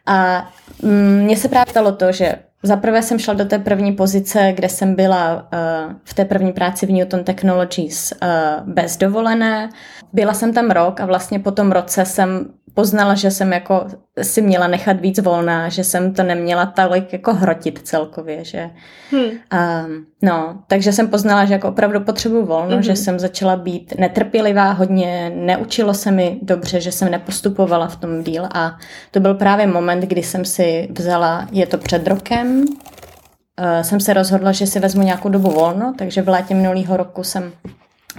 A 0.06 0.48
mm, 0.82 1.22
mně 1.24 1.36
se 1.36 1.48
právě 1.48 1.70
stalo 1.70 1.92
to, 1.92 2.12
že 2.12 2.34
Zaprvé 2.62 3.02
jsem 3.02 3.18
šla 3.18 3.34
do 3.34 3.44
té 3.44 3.58
první 3.58 3.92
pozice, 3.92 4.52
kde 4.54 4.68
jsem 4.68 4.94
byla 4.94 5.34
uh, 5.34 5.92
v 6.04 6.14
té 6.14 6.24
první 6.24 6.52
práci 6.52 6.86
v 6.86 6.90
Newton 6.90 7.24
Technologies 7.24 8.12
uh, 8.22 8.72
bez 8.72 8.96
dovolené. 8.96 9.68
Byla 10.12 10.34
jsem 10.34 10.52
tam 10.52 10.70
rok 10.70 11.00
a 11.00 11.06
vlastně 11.06 11.38
po 11.38 11.50
tom 11.50 11.72
roce 11.72 12.04
jsem 12.04 12.50
poznala, 12.78 13.14
že 13.14 13.30
jsem 13.30 13.52
jako 13.52 13.86
si 14.22 14.42
měla 14.42 14.66
nechat 14.66 15.00
víc 15.00 15.18
volná, 15.18 15.68
že 15.68 15.84
jsem 15.84 16.14
to 16.14 16.22
neměla 16.22 16.66
tolik 16.66 17.12
jako 17.12 17.34
hrotit 17.34 17.80
celkově, 17.84 18.44
že 18.44 18.70
hmm. 19.10 19.22
um, 19.22 20.06
no, 20.22 20.62
takže 20.66 20.92
jsem 20.92 21.08
poznala, 21.08 21.44
že 21.44 21.52
jako 21.52 21.68
opravdu 21.68 22.00
potřebuji 22.00 22.44
volno, 22.46 22.72
hmm. 22.72 22.82
že 22.82 22.96
jsem 22.96 23.18
začala 23.18 23.56
být 23.56 23.94
netrpělivá 23.98 24.72
hodně, 24.72 25.32
neučilo 25.34 25.94
se 25.94 26.10
mi 26.10 26.38
dobře, 26.42 26.80
že 26.80 26.92
jsem 26.92 27.10
nepostupovala 27.10 27.88
v 27.88 27.96
tom 27.96 28.22
díl 28.22 28.48
a 28.54 28.78
to 29.10 29.20
byl 29.20 29.34
právě 29.34 29.66
moment, 29.66 30.00
kdy 30.00 30.22
jsem 30.22 30.44
si 30.44 30.88
vzala, 30.98 31.48
je 31.52 31.66
to 31.66 31.78
před 31.78 32.08
rokem, 32.08 32.47
uh, 32.48 33.82
jsem 33.82 34.00
se 34.00 34.12
rozhodla, 34.12 34.52
že 34.52 34.66
si 34.66 34.80
vezmu 34.80 35.02
nějakou 35.02 35.28
dobu 35.28 35.50
volno, 35.50 35.94
takže 35.98 36.22
v 36.22 36.28
létě 36.28 36.54
minulého 36.54 36.96
roku 36.96 37.24
jsem 37.24 37.52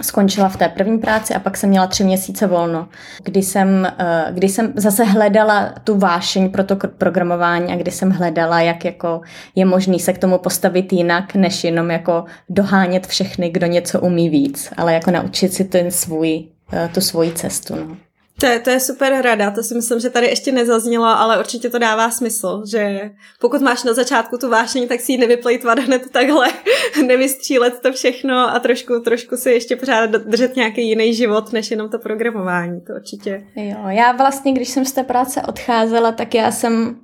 skončila 0.02 0.48
v 0.48 0.56
té 0.56 0.68
první 0.68 0.98
práci 0.98 1.34
a 1.34 1.38
pak 1.38 1.56
jsem 1.56 1.70
měla 1.70 1.86
tři 1.86 2.04
měsíce 2.04 2.46
volno, 2.46 2.88
kdy 3.24 3.42
jsem, 3.42 3.92
eh, 3.98 4.26
kdy 4.30 4.48
jsem 4.48 4.72
zase 4.76 5.04
hledala 5.04 5.74
tu 5.84 5.98
vášeň 5.98 6.50
pro 6.50 6.64
to 6.64 6.76
programování 6.76 7.72
a 7.72 7.76
kdy 7.76 7.90
jsem 7.90 8.10
hledala, 8.10 8.60
jak 8.60 8.84
jako 8.84 9.20
je 9.54 9.64
možný 9.64 10.00
se 10.00 10.12
k 10.12 10.18
tomu 10.18 10.38
postavit 10.38 10.92
jinak, 10.92 11.34
než 11.34 11.64
jenom 11.64 11.90
jako 11.90 12.24
dohánět 12.48 13.06
všechny, 13.06 13.50
kdo 13.50 13.66
něco 13.66 14.00
umí 14.00 14.30
víc, 14.30 14.72
ale 14.76 14.94
jako 14.94 15.10
naučit 15.10 15.54
si 15.54 15.64
ten 15.64 15.90
svůj, 15.90 16.44
eh, 16.72 16.90
tu 16.94 17.00
svoji 17.00 17.32
cestu. 17.32 17.76
No. 17.76 17.96
To 18.40 18.46
je, 18.46 18.60
to 18.60 18.70
je 18.70 18.80
super 18.80 19.22
rada, 19.22 19.50
to 19.50 19.62
si 19.62 19.74
myslím, 19.74 20.00
že 20.00 20.10
tady 20.10 20.26
ještě 20.26 20.52
nezaznělo, 20.52 21.04
ale 21.04 21.38
určitě 21.38 21.70
to 21.70 21.78
dává 21.78 22.10
smysl, 22.10 22.62
že 22.66 23.10
pokud 23.40 23.60
máš 23.60 23.84
na 23.84 23.94
začátku 23.94 24.38
tu 24.38 24.48
vášení, 24.48 24.88
tak 24.88 25.00
si 25.00 25.12
ji 25.12 25.18
nevyplejtvat 25.18 25.78
hned 25.78 26.10
takhle, 26.12 26.48
nevystřílet 27.06 27.80
to 27.80 27.92
všechno 27.92 28.54
a 28.54 28.58
trošku, 28.58 29.00
trošku 29.00 29.36
si 29.36 29.50
ještě 29.50 29.76
pořád 29.76 30.10
držet 30.10 30.56
nějaký 30.56 30.88
jiný 30.88 31.14
život, 31.14 31.52
než 31.52 31.70
jenom 31.70 31.88
to 31.88 31.98
programování, 31.98 32.80
to 32.80 32.92
určitě. 32.92 33.46
Jo, 33.56 33.78
já 33.88 34.12
vlastně, 34.12 34.52
když 34.52 34.68
jsem 34.68 34.84
z 34.84 34.92
té 34.92 35.02
práce 35.02 35.42
odcházela, 35.42 36.12
tak 36.12 36.34
já 36.34 36.52
jsem 36.52 36.96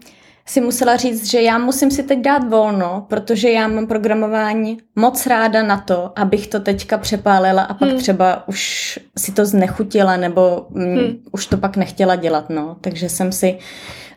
si 0.48 0.60
musela 0.60 0.96
říct, 0.96 1.30
že 1.30 1.42
já 1.42 1.58
musím 1.58 1.90
si 1.90 2.02
teď 2.02 2.18
dát 2.20 2.48
volno, 2.48 3.06
protože 3.08 3.50
já 3.50 3.68
mám 3.68 3.86
programování 3.86 4.78
moc 4.96 5.26
ráda 5.26 5.62
na 5.62 5.78
to, 5.78 6.12
abych 6.16 6.46
to 6.46 6.60
teďka 6.60 6.98
přepálila 6.98 7.62
a 7.62 7.74
pak 7.74 7.88
hmm. 7.88 7.98
třeba 7.98 8.48
už 8.48 8.98
si 9.18 9.32
to 9.32 9.46
znechutila 9.46 10.16
nebo 10.16 10.66
mm, 10.70 10.94
hmm. 10.94 11.18
už 11.32 11.46
to 11.46 11.56
pak 11.56 11.76
nechtěla 11.76 12.16
dělat, 12.16 12.50
no. 12.50 12.76
Takže 12.80 13.08
jsem 13.08 13.32
si 13.32 13.58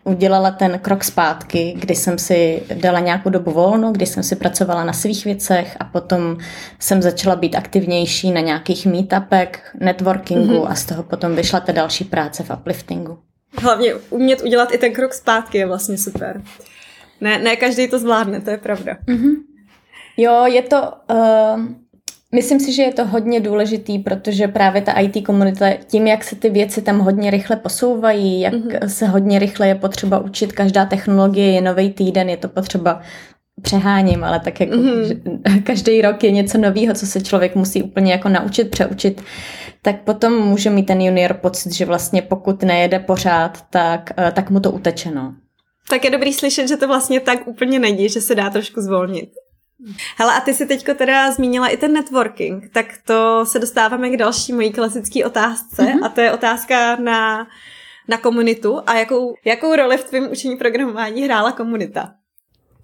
udělala 0.03 0.51
ten 0.51 0.79
krok 0.79 1.03
zpátky, 1.03 1.75
kdy 1.79 1.95
jsem 1.95 2.17
si 2.17 2.63
dala 2.73 2.99
nějakou 2.99 3.29
dobu 3.29 3.51
volno, 3.51 3.91
kdy 3.91 4.05
jsem 4.05 4.23
si 4.23 4.35
pracovala 4.35 4.83
na 4.83 4.93
svých 4.93 5.25
věcech 5.25 5.77
a 5.79 5.83
potom 5.83 6.37
jsem 6.79 7.01
začala 7.01 7.35
být 7.35 7.55
aktivnější 7.55 8.31
na 8.31 8.41
nějakých 8.41 8.85
meetupech, 8.85 9.75
networkingu 9.79 10.53
mm-hmm. 10.53 10.71
a 10.71 10.75
z 10.75 10.85
toho 10.85 11.03
potom 11.03 11.35
vyšla 11.35 11.59
ta 11.59 11.71
další 11.71 12.03
práce 12.03 12.43
v 12.43 12.51
upliftingu. 12.53 13.17
Hlavně 13.57 13.95
umět 13.95 14.41
udělat 14.41 14.73
i 14.73 14.77
ten 14.77 14.93
krok 14.93 15.13
zpátky 15.13 15.57
je 15.57 15.65
vlastně 15.65 15.97
super. 15.97 16.41
Ne, 17.21 17.39
ne 17.39 17.55
každý 17.55 17.87
to 17.87 17.99
zvládne, 17.99 18.41
to 18.41 18.49
je 18.49 18.57
pravda. 18.57 18.97
Mm-hmm. 19.07 19.35
Jo, 20.17 20.45
je 20.45 20.61
to... 20.61 20.93
Uh, 21.11 21.65
myslím 22.31 22.59
si, 22.59 22.73
že 22.73 22.81
je 22.81 22.93
to 22.93 23.05
hodně 23.05 23.39
důležitý, 23.39 23.99
protože 23.99 24.47
právě 24.47 24.81
ta 24.81 24.91
IT 24.91 25.25
komunita, 25.25 25.65
tím, 25.73 26.07
jak 26.07 26.23
se 26.23 26.35
ty 26.35 26.49
věci 26.49 26.81
tam 26.81 26.99
hodně 26.99 27.31
rychle 27.31 27.55
posouvají, 27.55 28.41
jak 28.41 28.53
mm-hmm. 28.53 28.87
se 28.87 29.07
hodně 29.07 29.39
rychle 29.39 29.67
je 29.67 29.75
potřeba 29.75 30.19
učit, 30.19 30.51
každá 30.51 30.85
technologie 30.85 31.51
je 31.51 31.61
nový 31.61 31.93
týden, 31.93 32.29
je 32.29 32.37
to 32.37 32.47
potřeba 32.47 33.01
přeháním, 33.61 34.23
ale 34.23 34.39
tak 34.39 34.59
jako 34.59 34.75
mm-hmm. 34.75 35.63
každý 35.63 36.01
rok 36.01 36.23
je 36.23 36.31
něco 36.31 36.57
nového, 36.57 36.93
co 36.93 37.07
se 37.07 37.21
člověk 37.21 37.55
musí 37.55 37.83
úplně 37.83 38.11
jako 38.11 38.29
naučit, 38.29 38.71
přeučit, 38.71 39.21
tak 39.81 40.01
potom 40.01 40.33
může 40.33 40.69
mít 40.69 40.85
ten 40.85 41.01
junior 41.01 41.33
pocit, 41.33 41.73
že 41.73 41.85
vlastně 41.85 42.21
pokud 42.21 42.63
nejede 42.63 42.99
pořád, 42.99 43.65
tak, 43.69 44.11
eh, 44.17 44.31
tak 44.31 44.49
mu 44.49 44.59
to 44.59 44.71
uteče, 44.71 45.11
no. 45.11 45.35
Tak 45.89 46.03
je 46.03 46.09
dobrý 46.09 46.33
slyšet, 46.33 46.67
že 46.67 46.77
to 46.77 46.87
vlastně 46.87 47.19
tak 47.19 47.47
úplně 47.47 47.79
není, 47.79 48.09
že 48.09 48.21
se 48.21 48.35
dá 48.35 48.49
trošku 48.49 48.81
zvolnit. 48.81 49.29
Hele, 50.17 50.33
a 50.37 50.39
ty 50.39 50.53
si 50.53 50.65
teďko 50.65 50.93
teda 50.93 51.31
zmínila 51.31 51.67
i 51.67 51.77
ten 51.77 51.93
networking, 51.93 52.69
tak 52.73 52.85
to 53.05 53.45
se 53.45 53.59
dostáváme 53.59 54.09
k 54.09 54.17
další 54.17 54.53
mojí 54.53 54.71
klasické 54.71 55.25
otázce 55.25 55.83
mm-hmm. 55.83 56.05
a 56.05 56.09
to 56.09 56.21
je 56.21 56.31
otázka 56.31 56.95
na, 56.95 57.47
na 58.07 58.17
komunitu 58.17 58.81
a 58.87 58.93
jakou, 58.93 59.33
jakou 59.45 59.75
roli 59.75 59.97
v 59.97 60.03
tvém 60.03 60.31
učení 60.31 60.55
programování 60.55 61.21
hrála 61.21 61.51
komunita? 61.51 62.13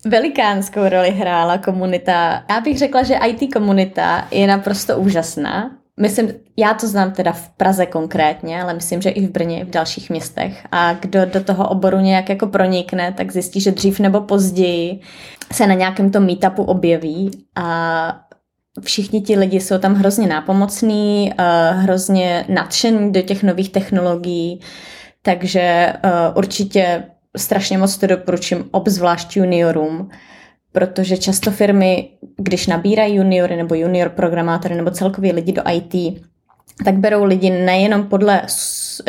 Velikánskou 0.06 0.90
roli 0.90 1.12
hrála 1.12 1.58
komunita. 1.58 2.44
Já 2.50 2.62
bych 2.62 2.78
řekla, 2.78 3.04
že 3.04 3.16
IT 3.16 3.54
komunita 3.54 4.28
je 4.32 4.48
naprosto 4.48 4.98
úžasná. 4.98 5.72
Myslím, 6.00 6.34
já 6.58 6.74
to 6.74 6.88
znám 6.88 7.12
teda 7.12 7.32
v 7.32 7.50
Praze 7.50 7.86
konkrétně, 7.86 8.62
ale 8.62 8.74
myslím, 8.74 9.02
že 9.02 9.10
i 9.10 9.28
v 9.28 9.32
Brně, 9.32 9.60
i 9.60 9.64
v 9.64 9.70
dalších 9.70 10.10
městech. 10.10 10.66
A 10.72 10.94
kdo 10.94 11.26
do 11.26 11.44
toho 11.44 11.70
oboru 11.70 12.00
nějak 12.00 12.30
jako 12.30 12.48
pronikne, 12.48 13.12
tak 13.12 13.32
zjistí, 13.32 13.62
že 13.62 13.72
dřív 13.72 14.00
nebo 14.00 14.22
později 14.22 15.00
se 15.52 15.68
na 15.68 15.74
nějakém 15.74 16.12
tom 16.12 16.26
meetupu 16.26 16.64
objeví 16.64 17.32
a 17.56 18.22
všichni 18.82 19.22
ti 19.22 19.38
lidi 19.40 19.60
jsou 19.60 19.78
tam 19.78 19.96
hrozně 19.96 20.28
nápomocní, 20.28 21.34
eh, 21.38 21.72
hrozně 21.74 22.46
nadšení 22.50 23.12
do 23.12 23.22
těch 23.22 23.44
nových 23.44 23.70
technologií, 23.70 24.62
takže 25.22 25.62
eh, 25.62 26.12
určitě 26.36 27.04
strašně 27.38 27.78
moc 27.78 27.98
to 27.98 28.08
doporučím, 28.08 28.66
obzvlášť 28.72 29.36
juniorům, 29.38 30.10
protože 30.72 31.18
často 31.18 31.52
firmy, 31.52 32.10
když 32.38 32.68
nabírají 32.68 33.16
juniory 33.16 33.56
nebo 33.56 33.76
junior 33.76 34.10
programátory 34.10 34.76
nebo 34.76 34.92
celkově 34.92 35.34
lidi 35.34 35.52
do 35.52 35.62
IT, 35.72 36.22
tak 36.84 36.96
berou 36.96 37.24
lidi 37.24 37.50
nejenom 37.50 38.04
podle 38.04 38.42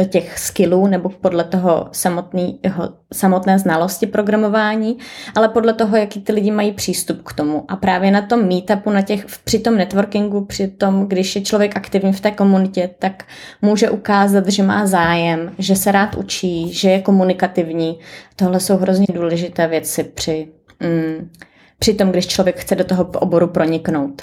těch 0.08 0.38
skillů 0.38 0.87
nebo 0.87 1.08
podle 1.08 1.44
toho 1.44 1.88
samotného, 1.92 2.88
samotné 3.14 3.58
znalosti 3.58 4.06
programování, 4.06 4.99
ale 5.35 5.49
podle 5.49 5.73
toho, 5.73 5.96
jaký 5.96 6.20
ty 6.20 6.32
lidi 6.32 6.50
mají 6.50 6.73
přístup 6.73 7.23
k 7.23 7.32
tomu. 7.32 7.64
A 7.68 7.76
právě 7.76 8.11
na 8.11 8.23
tom 8.23 8.49
meetupu, 8.49 8.90
na 8.90 9.02
těch, 9.02 9.26
při 9.44 9.58
tom 9.58 9.76
networkingu, 9.76 10.44
při 10.44 10.68
tom, 10.68 11.08
když 11.08 11.37
je 11.37 11.42
člověk 11.42 11.76
aktivní 11.76 12.12
v 12.12 12.20
té 12.20 12.30
komunitě, 12.30 12.90
tak 12.99 13.25
může 13.62 13.90
ukázat, 13.90 14.49
že 14.49 14.62
má 14.62 14.87
zájem, 14.87 15.52
že 15.58 15.76
se 15.76 15.92
rád 15.92 16.14
učí, 16.14 16.73
že 16.73 16.90
je 16.90 17.02
komunikativní. 17.02 17.99
Tohle 18.37 18.61
jsou 18.61 18.76
hrozně 18.76 19.06
důležité 19.12 19.68
věci 19.68 20.04
při, 20.04 20.49
mm, 20.80 21.30
při 21.78 21.94
tom, 21.94 22.11
když 22.11 22.26
člověk 22.26 22.58
chce 22.58 22.75
do 22.75 22.85
toho 22.85 23.04
oboru 23.04 23.46
proniknout. 23.46 24.23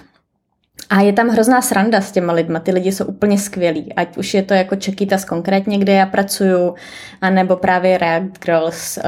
A 0.90 1.02
je 1.02 1.14
tam 1.14 1.30
hrozná 1.30 1.62
sranda 1.62 2.02
s 2.02 2.12
těma 2.12 2.34
lidma, 2.34 2.60
ty 2.60 2.72
lidi 2.72 2.92
jsou 2.92 3.06
úplně 3.06 3.38
skvělí, 3.38 3.94
ať 3.94 4.18
už 4.18 4.34
je 4.34 4.44
to 4.44 4.54
jako 4.54 4.76
Čekýtas 4.76 5.26
konkrétně, 5.26 5.78
kde 5.78 5.94
já 5.94 6.06
pracuju, 6.06 6.76
anebo 7.22 7.56
právě 7.56 7.98
React 7.98 8.46
Girls, 8.46 8.98
uh, 8.98 9.04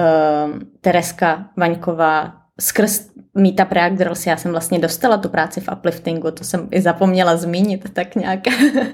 Tereska 0.81 1.45
Vaňková, 1.57 2.33
skrz 2.59 3.07
Meetup 3.37 3.71
React 3.71 3.97
Girls 3.97 4.27
já 4.27 4.37
jsem 4.37 4.51
vlastně 4.51 4.79
dostala 4.79 5.17
tu 5.17 5.29
práci 5.29 5.61
v 5.61 5.69
upliftingu, 5.73 6.31
to 6.31 6.43
jsem 6.43 6.67
i 6.71 6.81
zapomněla 6.81 7.37
zmínit 7.37 7.93
tak 7.93 8.15
nějak. 8.15 8.39
uh, 8.47 8.85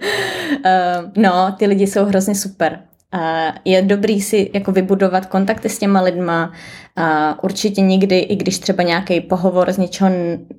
no, 1.23 1.55
ty 1.59 1.65
lidi 1.65 1.87
jsou 1.87 2.05
hrozně 2.05 2.35
super. 2.35 2.79
Je 3.65 3.81
dobrý 3.81 4.21
si 4.21 4.51
jako 4.53 4.71
vybudovat 4.71 5.25
kontakty 5.25 5.69
s 5.69 5.79
těma 5.79 6.01
lidma. 6.01 6.53
Určitě 7.41 7.81
nikdy, 7.81 8.19
i 8.19 8.35
když 8.35 8.59
třeba 8.59 8.83
nějaký 8.83 9.21
pohovor 9.21 9.71
z 9.71 9.77
něčeho 9.77 10.09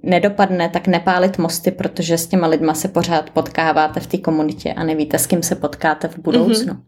nedopadne, 0.03 0.69
tak 0.69 0.87
nepálit 0.87 1.39
mosty, 1.39 1.71
protože 1.71 2.19
s 2.19 2.27
těma 2.27 2.47
lidma 2.47 2.75
se 2.75 2.89
pořád 2.89 3.31
potkáváte 3.31 4.01
v 4.01 4.07
té 4.07 4.19
komunitě 4.19 4.73
a 4.73 4.85
nevíte, 4.85 5.19
s 5.19 5.27
kým 5.27 5.43
se 5.43 5.55
potkáte 5.55 6.09
v 6.09 6.19
budoucnu. 6.19 6.73
Mm-hmm. 6.73 6.83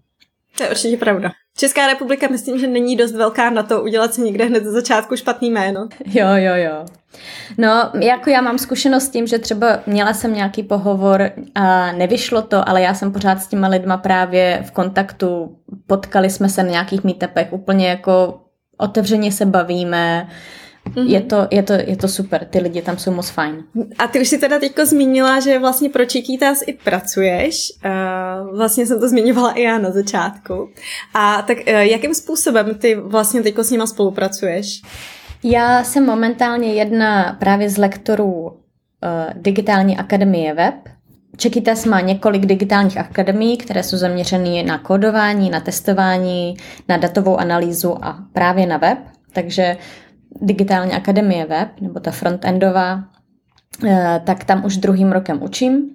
To 0.56 0.62
je 0.62 0.70
určitě 0.70 0.96
pravda. 0.96 1.30
Česká 1.56 1.86
republika 1.86 2.28
myslím, 2.30 2.58
že 2.58 2.66
není 2.66 2.96
dost 2.96 3.12
velká 3.12 3.50
na 3.50 3.62
to 3.62 3.82
udělat 3.82 4.14
si 4.14 4.20
někde 4.20 4.44
hned 4.44 4.64
ze 4.64 4.70
začátku 4.72 5.16
špatný 5.16 5.50
jméno. 5.50 5.88
Jo, 6.06 6.26
jo, 6.34 6.54
jo. 6.54 6.86
No, 7.58 7.90
jako 8.00 8.30
já 8.30 8.40
mám 8.40 8.58
zkušenost 8.58 9.04
s 9.04 9.08
tím, 9.08 9.26
že 9.26 9.38
třeba 9.38 9.78
měla 9.86 10.14
jsem 10.14 10.34
nějaký 10.34 10.62
pohovor 10.62 11.30
a 11.54 11.92
nevyšlo 11.92 12.42
to, 12.42 12.68
ale 12.68 12.82
já 12.82 12.94
jsem 12.94 13.12
pořád 13.12 13.42
s 13.42 13.46
těma 13.46 13.68
lidma 13.68 13.96
právě 13.96 14.62
v 14.66 14.70
kontaktu, 14.70 15.56
potkali 15.86 16.30
jsme 16.30 16.48
se 16.48 16.62
na 16.62 16.70
nějakých 16.70 17.04
meetupech, 17.04 17.52
úplně 17.52 17.88
jako 17.88 18.40
otevřeně 18.78 19.32
se 19.32 19.46
bavíme, 19.46 20.28
Mm-hmm. 20.84 21.06
Je, 21.08 21.20
to, 21.20 21.48
je, 21.50 21.62
to, 21.62 21.72
je 21.72 21.96
to 21.96 22.08
super, 22.08 22.44
ty 22.44 22.58
lidi 22.58 22.82
tam 22.82 22.98
jsou 22.98 23.12
moc 23.12 23.30
fajn. 23.30 23.64
A 23.98 24.06
ty 24.06 24.20
už 24.20 24.28
si 24.28 24.38
teda 24.38 24.58
teďko 24.58 24.86
zmínila, 24.86 25.40
že 25.40 25.58
vlastně 25.58 25.88
pro 25.88 26.06
Chiquitas 26.06 26.62
i 26.66 26.72
pracuješ. 26.72 27.72
Uh, 27.84 28.56
vlastně 28.56 28.86
jsem 28.86 29.00
to 29.00 29.08
zmiňovala 29.08 29.52
i 29.52 29.62
já 29.62 29.78
na 29.78 29.90
začátku. 29.90 30.68
A 31.14 31.42
tak 31.42 31.58
uh, 31.58 31.64
jakým 31.74 32.14
způsobem 32.14 32.74
ty 32.74 32.94
vlastně 32.94 33.42
teďko 33.42 33.64
s 33.64 33.70
nima 33.70 33.86
spolupracuješ? 33.86 34.82
Já 35.42 35.84
jsem 35.84 36.06
momentálně 36.06 36.74
jedna 36.74 37.36
právě 37.40 37.70
z 37.70 37.78
lektorů 37.78 38.32
uh, 38.32 38.50
Digitální 39.34 39.98
akademie 39.98 40.54
web. 40.54 40.74
Čekytas 41.36 41.84
má 41.84 42.00
několik 42.00 42.46
digitálních 42.46 42.98
akademií, 42.98 43.56
které 43.56 43.82
jsou 43.82 43.96
zaměřené 43.96 44.62
na 44.62 44.78
kódování, 44.78 45.50
na 45.50 45.60
testování, 45.60 46.56
na 46.88 46.96
datovou 46.96 47.36
analýzu 47.36 48.04
a 48.04 48.18
právě 48.32 48.66
na 48.66 48.76
web. 48.76 48.98
Takže 49.32 49.76
digitální 50.40 50.92
akademie 50.92 51.46
web, 51.46 51.68
nebo 51.80 52.00
ta 52.00 52.10
frontendová, 52.10 53.04
eh, 53.86 54.20
tak 54.24 54.44
tam 54.44 54.64
už 54.64 54.76
druhým 54.76 55.12
rokem 55.12 55.42
učím. 55.42 55.90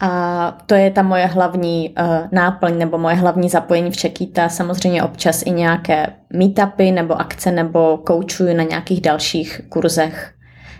A 0.00 0.58
to 0.66 0.74
je 0.74 0.90
ta 0.90 1.02
moje 1.02 1.26
hlavní 1.26 1.94
uh, 1.98 2.06
náplň 2.32 2.78
nebo 2.78 2.98
moje 2.98 3.14
hlavní 3.14 3.48
zapojení 3.48 3.90
v 3.90 3.96
Čekýta. 3.96 4.48
Samozřejmě 4.48 5.02
občas 5.02 5.42
i 5.46 5.50
nějaké 5.50 6.06
meetupy 6.32 6.90
nebo 6.90 7.20
akce 7.20 7.52
nebo 7.52 7.98
koučuju 7.98 8.56
na 8.56 8.62
nějakých 8.62 9.00
dalších 9.00 9.60
kurzech. 9.68 10.32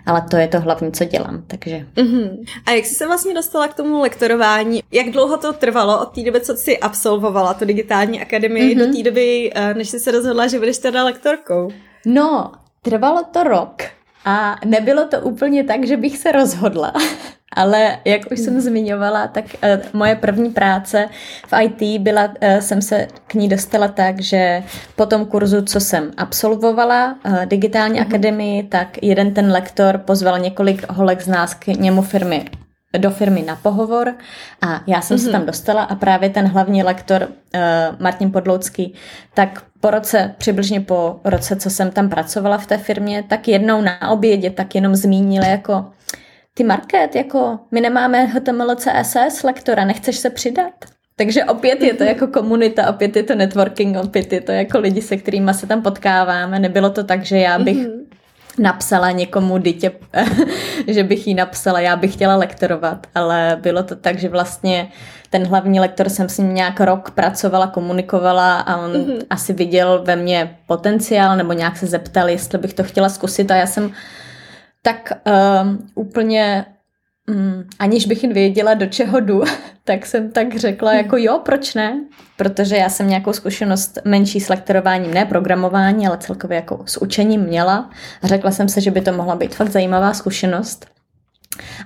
Ale 0.06 0.22
to 0.30 0.36
je 0.36 0.48
to 0.48 0.60
hlavní, 0.60 0.92
co 0.92 1.04
dělám, 1.04 1.44
takže. 1.46 1.86
Uh-huh. 1.96 2.44
A 2.66 2.70
jak 2.70 2.86
jsi 2.86 2.94
se 2.94 3.06
vlastně 3.06 3.34
dostala 3.34 3.68
k 3.68 3.74
tomu 3.74 4.00
lektorování? 4.00 4.82
Jak 4.92 5.10
dlouho 5.10 5.36
to 5.36 5.52
trvalo 5.52 6.02
od 6.02 6.14
té 6.14 6.22
doby, 6.22 6.40
co 6.40 6.56
jsi 6.56 6.78
absolvovala 6.78 7.54
tu 7.54 7.64
digitální 7.64 8.22
akademii, 8.22 8.76
uh-huh. 8.76 8.86
do 8.86 8.96
té 8.96 9.02
doby, 9.02 9.52
uh, 9.56 9.78
než 9.78 9.88
jsi 9.88 10.00
se 10.00 10.10
rozhodla, 10.10 10.46
že 10.46 10.58
budeš 10.58 10.78
teda 10.78 11.04
lektorkou? 11.04 11.70
No, 12.06 12.52
trvalo 12.82 13.24
to 13.30 13.42
rok 13.42 13.82
a 14.24 14.56
nebylo 14.64 15.06
to 15.08 15.20
úplně 15.20 15.64
tak, 15.64 15.86
že 15.86 15.96
bych 15.96 16.18
se 16.18 16.32
rozhodla. 16.32 16.92
Ale 17.56 17.98
jak 18.04 18.20
už 18.32 18.38
jsem 18.38 18.60
zmiňovala, 18.60 19.26
tak 19.26 19.44
uh, 19.44 19.82
moje 19.92 20.16
první 20.16 20.50
práce 20.50 21.08
v 21.46 21.62
IT 21.62 22.00
byla, 22.00 22.24
uh, 22.24 22.58
jsem 22.60 22.82
se 22.82 23.08
k 23.26 23.34
ní 23.34 23.48
dostala 23.48 23.88
tak, 23.88 24.20
že 24.20 24.62
po 24.96 25.06
tom 25.06 25.26
kurzu, 25.26 25.62
co 25.62 25.80
jsem 25.80 26.10
absolvovala, 26.16 27.18
uh, 27.26 27.46
digitální 27.46 27.98
uh-huh. 27.98 28.06
akademii, 28.06 28.62
tak 28.62 29.02
jeden 29.02 29.34
ten 29.34 29.52
lektor 29.52 29.98
pozval 29.98 30.38
několik 30.38 30.92
holek 30.92 31.22
z 31.22 31.28
nás 31.28 31.54
k 31.54 31.66
němu 31.66 32.02
firmy 32.02 32.44
do 32.98 33.10
firmy 33.10 33.42
na 33.42 33.56
pohovor 33.56 34.14
a 34.62 34.82
já 34.86 35.00
jsem 35.00 35.16
mm-hmm. 35.16 35.20
se 35.20 35.30
mhm. 35.30 35.32
tam 35.32 35.46
dostala 35.46 35.82
a 35.82 35.94
právě 35.94 36.30
ten 36.30 36.46
hlavní 36.46 36.82
lektor 36.82 37.22
uh, 37.22 37.60
Martin 37.98 38.32
Podloucký, 38.32 38.94
tak 39.34 39.62
po 39.80 39.90
roce, 39.90 40.34
přibližně 40.38 40.80
po 40.80 41.20
roce, 41.24 41.56
co 41.56 41.70
jsem 41.70 41.90
tam 41.90 42.08
pracovala 42.08 42.58
v 42.58 42.66
té 42.66 42.78
firmě, 42.78 43.24
tak 43.28 43.48
jednou 43.48 43.80
na 43.80 44.10
obědě 44.10 44.50
tak 44.50 44.74
jenom 44.74 44.94
zmínil 44.94 45.42
jako 45.42 45.84
ty 46.54 46.64
Market, 46.64 47.16
jako 47.16 47.58
my 47.70 47.80
nemáme 47.80 48.24
HTML, 48.24 48.76
CSS 48.76 49.42
lektora, 49.42 49.84
nechceš 49.84 50.16
se 50.16 50.30
přidat? 50.30 50.72
Takže 51.16 51.44
opět 51.44 51.82
je 51.82 51.94
to 51.94 52.04
jako 52.04 52.26
komunita, 52.26 52.90
opět 52.90 53.16
je 53.16 53.22
to 53.22 53.34
networking, 53.34 53.96
opět 53.96 54.32
je 54.32 54.40
to 54.40 54.52
jako 54.52 54.78
lidi, 54.78 55.02
se 55.02 55.16
kterými 55.16 55.54
se 55.54 55.66
tam 55.66 55.82
potkáváme. 55.82 56.58
Nebylo 56.58 56.90
to 56.90 57.04
tak, 57.04 57.24
že 57.24 57.38
já 57.38 57.58
bych 57.58 57.76
mm-hmm. 57.76 57.99
Napsala 58.58 59.10
někomu 59.10 59.58
dítě, 59.58 59.92
že 60.86 61.04
bych 61.04 61.26
jí 61.26 61.34
napsala, 61.34 61.80
já 61.80 61.96
bych 61.96 62.12
chtěla 62.12 62.36
lektorovat, 62.36 63.06
ale 63.14 63.58
bylo 63.62 63.82
to 63.82 63.96
tak, 63.96 64.18
že 64.18 64.28
vlastně 64.28 64.88
ten 65.30 65.46
hlavní 65.46 65.80
lektor 65.80 66.08
jsem 66.08 66.28
s 66.28 66.38
ním 66.38 66.54
nějak 66.54 66.80
rok 66.80 67.10
pracovala, 67.10 67.66
komunikovala 67.66 68.60
a 68.60 68.76
on 68.76 68.92
mm-hmm. 68.92 69.26
asi 69.30 69.52
viděl 69.52 70.02
ve 70.04 70.16
mně 70.16 70.58
potenciál 70.66 71.36
nebo 71.36 71.52
nějak 71.52 71.76
se 71.76 71.86
zeptal, 71.86 72.28
jestli 72.28 72.58
bych 72.58 72.74
to 72.74 72.84
chtěla 72.84 73.08
zkusit 73.08 73.50
a 73.50 73.56
já 73.56 73.66
jsem 73.66 73.92
tak 74.82 75.12
uh, 75.26 75.76
úplně 75.94 76.64
Mm, 77.30 77.64
aniž 77.78 78.06
bych 78.06 78.22
jen 78.22 78.32
věděla, 78.32 78.74
do 78.74 78.86
čeho 78.86 79.20
jdu, 79.20 79.42
tak 79.84 80.06
jsem 80.06 80.30
tak 80.30 80.56
řekla 80.56 80.94
jako 80.94 81.16
jo, 81.16 81.40
proč 81.44 81.74
ne? 81.74 82.04
Protože 82.36 82.76
já 82.76 82.88
jsem 82.88 83.08
nějakou 83.08 83.32
zkušenost 83.32 83.98
menší 84.04 84.40
s 84.40 84.48
lektorováním, 84.48 85.14
ne 85.14 85.24
programování, 85.24 86.06
ale 86.06 86.18
celkově 86.18 86.56
jako 86.56 86.84
s 86.86 87.02
učením 87.02 87.40
měla. 87.40 87.90
A 88.22 88.26
řekla 88.26 88.50
jsem 88.50 88.68
se, 88.68 88.80
že 88.80 88.90
by 88.90 89.00
to 89.00 89.12
mohla 89.12 89.36
být 89.36 89.54
fakt 89.54 89.70
zajímavá 89.70 90.14
zkušenost. 90.14 90.86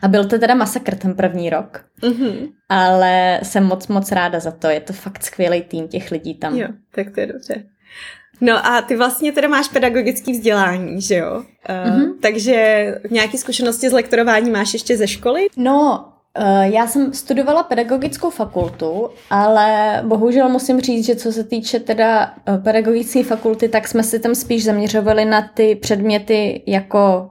A 0.03 0.09
byl 0.09 0.25
to 0.25 0.39
teda 0.39 0.55
masakr 0.55 0.95
ten 0.95 1.15
první 1.15 1.51
rok. 1.51 1.85
Mm-hmm. 2.03 2.49
Ale 2.69 3.41
jsem 3.43 3.65
moc, 3.65 3.89
moc 3.89 4.13
ráda 4.13 4.41
za 4.41 4.51
to. 4.51 4.67
Je 4.67 4.81
to 4.81 4.93
fakt 4.93 5.25
skvělý 5.25 5.63
tým 5.63 5.89
těch 5.89 6.11
lidí 6.11 6.35
tam. 6.35 6.57
Jo, 6.57 6.69
tak 6.95 7.11
to 7.11 7.21
je 7.21 7.27
dobře. 7.27 7.65
No 8.41 8.67
a 8.67 8.83
ty 8.83 8.97
vlastně 8.97 9.33
teda 9.33 9.49
máš 9.49 9.69
pedagogické 9.69 10.33
vzdělání, 10.33 11.01
že 11.01 11.15
jo? 11.15 11.37
Uh, 11.37 11.45
mm-hmm. 11.91 12.13
Takže 12.23 12.87
nějaké 13.11 13.39
zkušenosti 13.39 13.91
s 13.91 13.93
lektorováním 13.93 14.53
máš 14.53 14.73
ještě 14.73 14.97
ze 14.97 15.09
školy? 15.09 15.47
No, 15.57 16.05
uh, 16.39 16.63
já 16.63 16.87
jsem 16.87 17.13
studovala 17.13 17.63
pedagogickou 17.63 18.31
fakultu, 18.31 19.11
ale 19.31 20.01
bohužel 20.07 20.49
musím 20.49 20.81
říct, 20.81 21.07
že 21.07 21.17
co 21.17 21.33
se 21.33 21.45
týče 21.45 21.81
teda 21.81 22.35
uh, 22.49 22.63
pedagogické 22.63 23.25
fakulty, 23.25 23.69
tak 23.69 23.89
jsme 23.89 24.03
se 24.03 24.19
tam 24.19 24.35
spíš 24.35 24.65
zaměřovali 24.65 25.25
na 25.25 25.51
ty 25.55 25.75
předměty 25.75 26.63
jako 26.67 27.31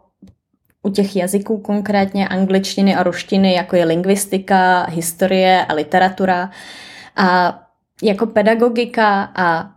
u 0.84 0.90
těch 0.90 1.16
jazyků 1.16 1.58
konkrétně 1.58 2.28
angličtiny 2.28 2.96
a 2.96 3.04
ruštiny, 3.04 3.54
jako 3.54 3.76
je 3.76 3.86
lingvistika, 3.86 4.84
historie 4.90 5.66
a 5.66 5.74
literatura. 5.74 6.50
A 7.16 7.60
jako 8.04 8.26
pedagogika 8.26 9.32
a 9.36 9.73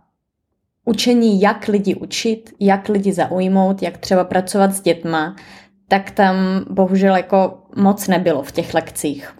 učení, 0.87 1.41
jak 1.41 1.67
lidi 1.67 1.95
učit, 1.95 2.49
jak 2.59 2.89
lidi 2.89 3.13
zaujmout, 3.13 3.81
jak 3.81 3.97
třeba 3.97 4.23
pracovat 4.23 4.73
s 4.73 4.81
dětma, 4.81 5.35
tak 5.87 6.11
tam 6.11 6.35
bohužel 6.69 7.15
jako 7.15 7.57
moc 7.75 8.07
nebylo 8.07 8.43
v 8.43 8.51
těch 8.51 8.73
lekcích. 8.73 9.33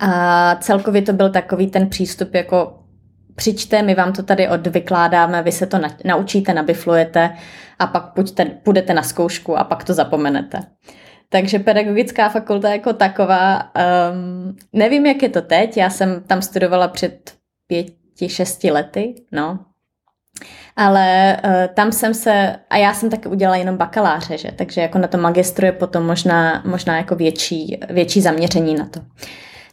A 0.00 0.56
celkově 0.60 1.02
to 1.02 1.12
byl 1.12 1.30
takový 1.30 1.66
ten 1.66 1.88
přístup 1.88 2.34
jako 2.34 2.78
přijďte, 3.34 3.82
my 3.82 3.94
vám 3.94 4.12
to 4.12 4.22
tady 4.22 4.48
odvykládáme, 4.48 5.42
vy 5.42 5.52
se 5.52 5.66
to 5.66 5.78
na, 5.78 5.88
naučíte, 6.04 6.54
nabiflujete 6.54 7.36
a 7.78 7.86
pak 7.86 8.12
půjdete, 8.12 8.44
půjdete 8.44 8.94
na 8.94 9.02
zkoušku 9.02 9.58
a 9.58 9.64
pak 9.64 9.84
to 9.84 9.94
zapomenete. 9.94 10.58
Takže 11.28 11.58
pedagogická 11.58 12.28
fakulta 12.28 12.72
jako 12.72 12.92
taková, 12.92 13.72
um, 14.12 14.56
nevím, 14.72 15.06
jak 15.06 15.22
je 15.22 15.28
to 15.28 15.42
teď, 15.42 15.76
já 15.76 15.90
jsem 15.90 16.22
tam 16.22 16.42
studovala 16.42 16.88
před 16.88 17.32
pěti, 17.66 18.28
šesti 18.28 18.70
lety, 18.70 19.14
no, 19.32 19.58
ale 20.76 21.36
uh, 21.44 21.50
tam 21.74 21.92
jsem 21.92 22.14
se, 22.14 22.56
a 22.70 22.76
já 22.76 22.94
jsem 22.94 23.10
taky 23.10 23.28
udělala 23.28 23.56
jenom 23.56 23.76
bakaláře, 23.76 24.38
že? 24.38 24.52
takže 24.56 24.80
jako 24.80 24.98
na 24.98 25.08
to 25.08 25.18
magistru 25.18 25.66
je 25.66 25.72
potom 25.72 26.06
možná, 26.06 26.62
možná 26.66 26.96
jako 26.96 27.16
větší, 27.16 27.80
větší 27.90 28.20
zaměření 28.20 28.74
na 28.74 28.86
to. 28.86 29.00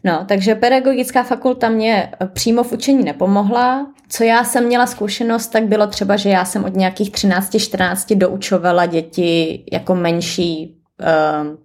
No, 0.03 0.25
takže 0.27 0.55
pedagogická 0.55 1.23
fakulta 1.23 1.69
mě 1.69 2.11
eh, 2.21 2.27
přímo 2.27 2.63
v 2.63 2.71
učení 2.71 3.03
nepomohla. 3.03 3.87
Co 4.09 4.23
já 4.23 4.43
jsem 4.43 4.65
měla 4.65 4.85
zkušenost, 4.85 5.47
tak 5.47 5.63
bylo 5.63 5.87
třeba, 5.87 6.15
že 6.15 6.29
já 6.29 6.45
jsem 6.45 6.63
od 6.63 6.75
nějakých 6.75 7.11
13-14 7.11 8.17
doučovala 8.17 8.85
děti 8.85 9.63
jako 9.71 9.95
menší 9.95 10.75
uh, 11.01 11.57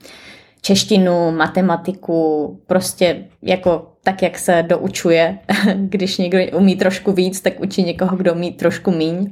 češtinu, 0.64 1.30
matematiku, 1.30 2.60
prostě 2.66 3.24
jako 3.42 3.92
tak, 4.04 4.22
jak 4.22 4.38
se 4.38 4.64
doučuje. 4.68 5.38
Když 5.76 6.18
někdo 6.18 6.38
umí 6.58 6.76
trošku 6.76 7.12
víc, 7.12 7.40
tak 7.40 7.60
učí 7.60 7.82
někoho, 7.82 8.16
kdo 8.16 8.34
umí 8.34 8.52
trošku 8.52 8.90
míň. 8.90 9.30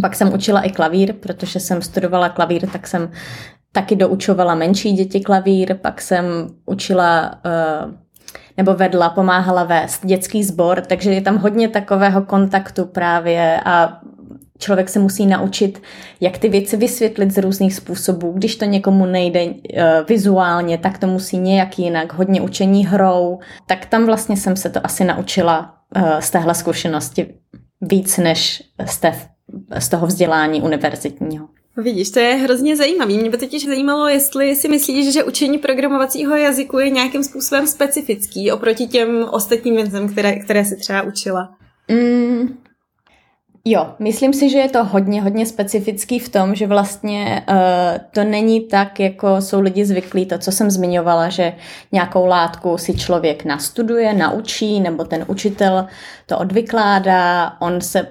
Pak 0.00 0.16
jsem 0.16 0.34
učila 0.34 0.60
i 0.60 0.70
klavír, 0.70 1.12
protože 1.12 1.60
jsem 1.60 1.82
studovala 1.82 2.28
klavír, 2.28 2.68
tak 2.70 2.86
jsem 2.86 3.10
taky 3.72 3.96
doučovala 3.96 4.54
menší 4.54 4.92
děti 4.92 5.20
klavír, 5.20 5.74
pak 5.74 6.00
jsem 6.00 6.24
učila 6.66 7.40
uh, 7.84 7.92
nebo 8.56 8.74
vedla, 8.74 9.10
pomáhala 9.10 9.64
vést 9.64 10.06
dětský 10.06 10.44
sbor, 10.44 10.80
takže 10.80 11.12
je 11.12 11.20
tam 11.20 11.38
hodně 11.38 11.68
takového 11.68 12.22
kontaktu 12.22 12.84
právě 12.84 13.60
a 13.64 14.00
člověk 14.60 14.88
se 14.88 14.98
musí 14.98 15.26
naučit, 15.26 15.82
jak 16.20 16.38
ty 16.38 16.48
věci 16.48 16.76
vysvětlit 16.76 17.30
z 17.30 17.38
různých 17.38 17.74
způsobů. 17.74 18.32
Když 18.32 18.56
to 18.56 18.64
někomu 18.64 19.06
nejde 19.06 19.44
uh, 19.44 19.52
vizuálně, 20.08 20.78
tak 20.78 20.98
to 20.98 21.06
musí 21.06 21.38
nějak 21.38 21.78
jinak. 21.78 22.12
Hodně 22.12 22.40
učení 22.40 22.86
hrou. 22.86 23.38
Tak 23.66 23.86
tam 23.86 24.06
vlastně 24.06 24.36
jsem 24.36 24.56
se 24.56 24.70
to 24.70 24.86
asi 24.86 25.04
naučila 25.04 25.74
uh, 25.96 26.20
z 26.20 26.30
téhle 26.30 26.54
zkušenosti 26.54 27.34
víc 27.80 28.18
než 28.18 28.62
z, 28.86 28.98
té, 28.98 29.14
z 29.78 29.88
toho 29.88 30.06
vzdělání 30.06 30.62
univerzitního. 30.62 31.48
Vidíš, 31.76 32.10
to 32.10 32.18
je 32.18 32.34
hrozně 32.34 32.76
zajímavý. 32.76 33.18
Mě 33.18 33.30
by 33.30 33.36
totiž 33.36 33.66
zajímalo, 33.66 34.08
jestli 34.08 34.56
si 34.56 34.68
myslíš, 34.68 35.12
že 35.12 35.24
učení 35.24 35.58
programovacího 35.58 36.36
jazyku 36.36 36.78
je 36.78 36.90
nějakým 36.90 37.24
způsobem 37.24 37.66
specifický 37.66 38.52
oproti 38.52 38.86
těm 38.86 39.26
ostatním 39.30 39.74
věcem, 39.74 40.08
které, 40.08 40.36
které 40.38 40.64
si 40.64 40.76
třeba 40.76 41.02
učila. 41.02 41.54
Mm, 41.88 42.56
Jo, 43.64 43.94
myslím 43.98 44.32
si, 44.32 44.50
že 44.50 44.58
je 44.58 44.68
to 44.68 44.84
hodně, 44.84 45.22
hodně 45.22 45.46
specifický 45.46 46.18
v 46.18 46.28
tom, 46.28 46.54
že 46.54 46.66
vlastně 46.66 47.44
uh, 47.48 47.56
to 48.10 48.24
není 48.24 48.60
tak, 48.60 49.00
jako 49.00 49.40
jsou 49.40 49.60
lidi 49.60 49.84
zvyklí, 49.84 50.26
to, 50.26 50.38
co 50.38 50.52
jsem 50.52 50.70
zmiňovala, 50.70 51.28
že 51.28 51.52
nějakou 51.92 52.26
látku 52.26 52.78
si 52.78 52.94
člověk 52.94 53.44
nastuduje, 53.44 54.14
naučí, 54.14 54.80
nebo 54.80 55.04
ten 55.04 55.24
učitel 55.28 55.86
to 56.26 56.38
odvykládá, 56.38 57.56
on 57.60 57.80
se 57.80 58.06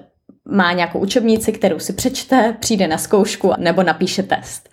má 0.50 0.72
nějakou 0.72 0.98
učebnici, 0.98 1.52
kterou 1.52 1.78
si 1.78 1.92
přečte, 1.92 2.56
přijde 2.60 2.88
na 2.88 2.98
zkoušku 2.98 3.52
nebo 3.58 3.82
napíše 3.82 4.22
test. 4.22 4.68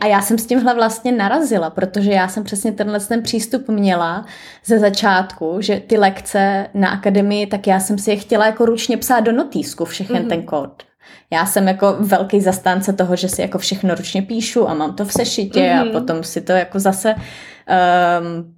A 0.00 0.06
já 0.06 0.22
jsem 0.22 0.38
s 0.38 0.46
tímhle 0.46 0.74
vlastně 0.74 1.12
narazila, 1.12 1.70
protože 1.70 2.12
já 2.12 2.28
jsem 2.28 2.44
přesně 2.44 2.72
tenhle 2.72 3.00
ten 3.00 3.22
přístup 3.22 3.68
měla 3.68 4.26
ze 4.64 4.78
začátku, 4.78 5.56
že 5.60 5.80
ty 5.86 5.98
lekce 5.98 6.66
na 6.74 6.88
akademii, 6.88 7.46
tak 7.46 7.66
já 7.66 7.80
jsem 7.80 7.98
si 7.98 8.10
je 8.10 8.16
chtěla 8.16 8.46
jako 8.46 8.66
ručně 8.66 8.96
psát 8.96 9.20
do 9.20 9.32
notýsku, 9.32 9.84
všechen 9.84 10.16
mm-hmm. 10.16 10.28
ten 10.28 10.42
kód. 10.42 10.82
Já 11.30 11.46
jsem 11.46 11.68
jako 11.68 11.96
velký 12.00 12.40
zastánce 12.40 12.92
toho, 12.92 13.16
že 13.16 13.28
si 13.28 13.42
jako 13.42 13.58
všechno 13.58 13.94
ručně 13.94 14.22
píšu 14.22 14.68
a 14.68 14.74
mám 14.74 14.94
to 14.94 15.04
v 15.04 15.12
sešitě 15.12 15.60
mm-hmm. 15.60 15.80
a 15.80 15.84
mhm. 15.84 15.92
potom 15.92 16.24
si 16.24 16.40
to 16.40 16.52
jako 16.52 16.78
zase 16.78 17.14
um, 17.14 18.54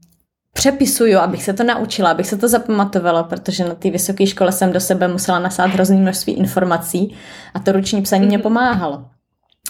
přepisuju, 0.52 1.18
abych 1.18 1.42
se 1.42 1.52
to 1.52 1.64
naučila, 1.64 2.10
abych 2.10 2.26
se 2.26 2.36
to 2.36 2.48
zapamatovala, 2.48 3.22
protože 3.22 3.64
na 3.64 3.74
té 3.74 3.90
vysoké 3.90 4.26
škole 4.26 4.52
jsem 4.52 4.72
do 4.72 4.80
sebe 4.80 5.08
musela 5.08 5.38
nasát 5.38 5.66
hrozný 5.66 6.00
množství 6.00 6.32
informací 6.32 7.16
a 7.54 7.58
to 7.58 7.72
ruční 7.72 8.02
psaní 8.02 8.22
mm-hmm. 8.22 8.28
mě 8.28 8.38
mhm. 8.38 8.42
pomáhalo. 8.42 9.04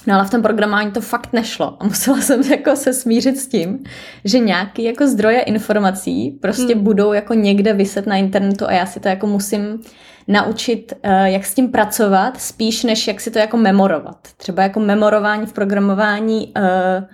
No 0.07 0.15
ale 0.15 0.25
v 0.25 0.31
tom 0.31 0.43
programování 0.43 0.91
to 0.91 1.01
fakt 1.01 1.33
nešlo 1.33 1.77
a 1.81 1.85
musela 1.85 2.21
jsem 2.21 2.43
jako 2.43 2.77
se 2.77 2.93
smířit 2.93 3.39
s 3.39 3.47
tím, 3.47 3.85
že 4.25 4.39
nějaký 4.39 4.85
jako 4.85 5.07
zdroje 5.07 5.41
informací 5.41 6.31
prostě 6.43 6.75
hmm. 6.75 6.85
budou 6.85 7.13
jako 7.13 7.35
někde 7.35 7.73
vyset 7.73 8.07
na 8.07 8.17
internetu 8.17 8.69
a 8.69 8.73
já 8.73 8.87
si 8.87 9.01
to 9.01 9.09
jako 9.09 9.27
musím 9.27 9.81
naučit, 10.29 10.93
uh, 11.05 11.11
jak 11.25 11.45
s 11.45 11.55
tím 11.55 11.73
pracovat, 11.73 12.41
spíš 12.41 12.85
než 12.85 13.07
jak 13.07 13.21
si 13.21 13.31
to 13.31 13.39
jako 13.39 13.57
memorovat. 13.57 14.19
Třeba 14.37 14.63
jako 14.63 14.81
memorování 14.81 15.47
v 15.47 15.53
programování 15.53 16.53
uh, 16.57 17.05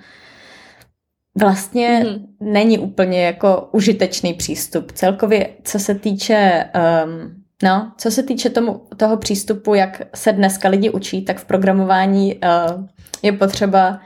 vlastně 1.41 1.89
hmm. 1.89 2.27
není 2.41 2.79
úplně 2.79 3.27
jako 3.27 3.69
užitečný 3.73 4.35
přístup. 4.35 4.93
Celkově, 4.93 5.49
co 5.65 5.79
se 5.79 5.95
týče 5.95 6.65
um, 7.05 7.44
No, 7.65 7.93
co 7.99 8.11
se 8.11 8.23
týče 8.23 8.51
tomu, 8.51 8.81
toho 8.97 9.17
přístupu, 9.17 9.75
jak 9.75 10.03
se 10.15 10.33
dneska 10.33 10.69
lidi 10.69 10.91
učí, 10.91 11.23
tak 11.23 11.39
v 11.39 11.45
programování 11.45 12.35
uh, 12.35 12.85
je 13.23 13.33
potřeba 13.33 14.01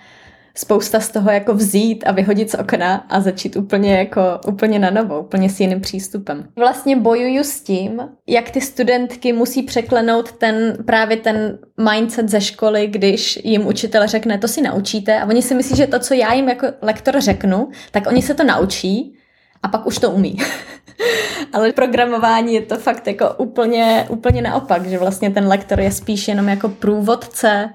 spousta 0.55 1.01
z 1.01 1.09
toho 1.09 1.31
jako 1.31 1.55
vzít 1.55 2.05
a 2.07 2.13
vyhodit 2.13 2.51
z 2.51 2.55
okna 2.55 2.95
a 3.09 3.21
začít 3.21 3.57
úplně 3.57 3.99
jako 3.99 4.21
úplně 4.47 4.79
na 4.79 4.91
novo, 4.91 5.21
úplně 5.21 5.51
s 5.51 5.61
jiným 5.61 5.81
přístupem. 5.81 6.49
Vlastně 6.57 6.97
bojuju 6.97 7.45
s 7.45 7.61
tím, 7.61 8.01
jak 8.27 8.51
ty 8.51 8.61
studentky 8.61 9.33
musí 9.33 9.63
překlenout 9.63 10.33
ten 10.33 10.79
právě 10.87 11.17
ten 11.17 11.59
mindset 11.91 12.29
ze 12.29 12.41
školy, 12.41 12.87
když 12.87 13.39
jim 13.45 13.67
učitel 13.67 14.07
řekne, 14.07 14.39
to 14.39 14.49
si 14.49 14.63
naučíte 14.63 15.21
a 15.21 15.27
oni 15.27 15.43
si 15.43 15.55
myslí, 15.55 15.77
že 15.77 15.87
to, 15.87 15.99
co 15.99 16.15
já 16.15 16.33
jim 16.33 16.49
jako 16.49 16.67
lektor 16.83 17.21
řeknu, 17.21 17.69
tak 17.91 18.07
oni 18.07 18.23
se 18.23 18.35
to 18.35 18.45
naučí 18.45 19.15
a 19.63 19.69
pak 19.69 19.87
už 19.87 19.99
to 19.99 20.11
umí. 20.11 20.37
Ale 21.53 21.73
programování 21.73 22.55
je 22.55 22.63
to 22.63 22.77
fakt 22.77 23.07
jako 23.07 23.35
úplně, 23.35 24.07
úplně 24.09 24.43
naopak, 24.43 24.87
že 24.87 24.99
vlastně 24.99 25.31
ten 25.31 25.49
lektor 25.49 25.81
je 25.81 25.93
spíš 25.93 26.29
jenom 26.29 26.49
jako 26.49 26.69
průvodce 26.69 27.71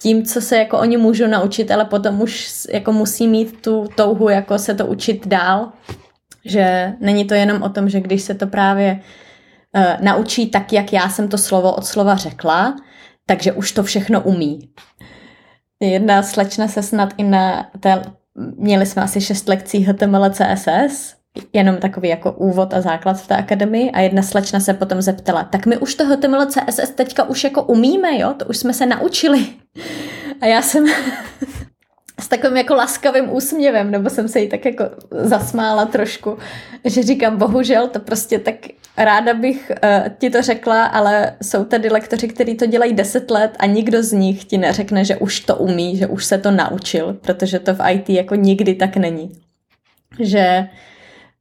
tím, 0.00 0.24
co 0.24 0.40
se 0.40 0.56
jako 0.56 0.78
oni 0.78 0.96
můžou 0.96 1.26
naučit, 1.26 1.70
ale 1.70 1.84
potom 1.84 2.22
už 2.22 2.50
jako 2.72 2.92
musí 2.92 3.28
mít 3.28 3.60
tu 3.62 3.88
touhu 3.94 4.28
jako 4.28 4.58
se 4.58 4.74
to 4.74 4.86
učit 4.86 5.26
dál. 5.26 5.72
Že 6.44 6.92
není 7.00 7.24
to 7.24 7.34
jenom 7.34 7.62
o 7.62 7.68
tom, 7.68 7.88
že 7.88 8.00
když 8.00 8.22
se 8.22 8.34
to 8.34 8.46
právě 8.46 9.00
uh, 9.76 10.04
naučí 10.04 10.46
tak, 10.46 10.72
jak 10.72 10.92
já 10.92 11.08
jsem 11.08 11.28
to 11.28 11.38
slovo 11.38 11.72
od 11.72 11.86
slova 11.86 12.16
řekla, 12.16 12.76
takže 13.26 13.52
už 13.52 13.72
to 13.72 13.82
všechno 13.82 14.20
umí. 14.20 14.68
Jedna 15.80 16.22
slečna 16.22 16.68
se 16.68 16.82
snad 16.82 17.14
i 17.16 17.22
na 17.22 17.70
té, 17.80 18.02
měli 18.56 18.86
jsme 18.86 19.02
asi 19.02 19.20
šest 19.20 19.48
lekcí 19.48 19.78
HTML, 19.84 20.30
CSS, 20.30 21.21
jenom 21.52 21.76
takový 21.76 22.08
jako 22.08 22.32
úvod 22.32 22.74
a 22.74 22.80
základ 22.80 23.12
v 23.14 23.26
té 23.26 23.36
akademii 23.36 23.90
a 23.90 24.00
jedna 24.00 24.22
slečna 24.22 24.60
se 24.60 24.74
potom 24.74 25.02
zeptala, 25.02 25.44
tak 25.44 25.66
my 25.66 25.78
už 25.78 25.94
to 25.94 26.04
HTML, 26.06 26.46
CSS 26.46 26.90
teďka 26.90 27.24
už 27.24 27.44
jako 27.44 27.62
umíme, 27.62 28.18
jo, 28.18 28.34
to 28.36 28.44
už 28.44 28.56
jsme 28.56 28.74
se 28.74 28.86
naučili. 28.86 29.46
A 30.40 30.46
já 30.46 30.62
jsem 30.62 30.86
s 32.20 32.28
takovým 32.28 32.56
jako 32.56 32.74
laskavým 32.74 33.32
úsměvem, 33.32 33.90
nebo 33.90 34.10
jsem 34.10 34.28
se 34.28 34.40
jí 34.40 34.48
tak 34.48 34.64
jako 34.64 34.84
zasmála 35.10 35.84
trošku, 35.86 36.38
že 36.84 37.02
říkám, 37.02 37.36
bohužel, 37.36 37.88
to 37.88 38.00
prostě 38.00 38.38
tak 38.38 38.54
ráda 38.96 39.34
bych 39.34 39.72
uh, 39.84 40.08
ti 40.18 40.30
to 40.30 40.42
řekla, 40.42 40.84
ale 40.84 41.36
jsou 41.42 41.64
tady 41.64 41.88
lektoři, 41.88 42.28
kteří 42.28 42.54
to 42.54 42.66
dělají 42.66 42.92
deset 42.92 43.30
let 43.30 43.56
a 43.58 43.66
nikdo 43.66 44.02
z 44.02 44.12
nich 44.12 44.44
ti 44.44 44.58
neřekne, 44.58 45.04
že 45.04 45.16
už 45.16 45.40
to 45.40 45.56
umí, 45.56 45.96
že 45.96 46.06
už 46.06 46.24
se 46.24 46.38
to 46.38 46.50
naučil, 46.50 47.12
protože 47.12 47.58
to 47.58 47.74
v 47.74 47.80
IT 47.90 48.10
jako 48.10 48.34
nikdy 48.34 48.74
tak 48.74 48.96
není. 48.96 49.32
Že 50.20 50.68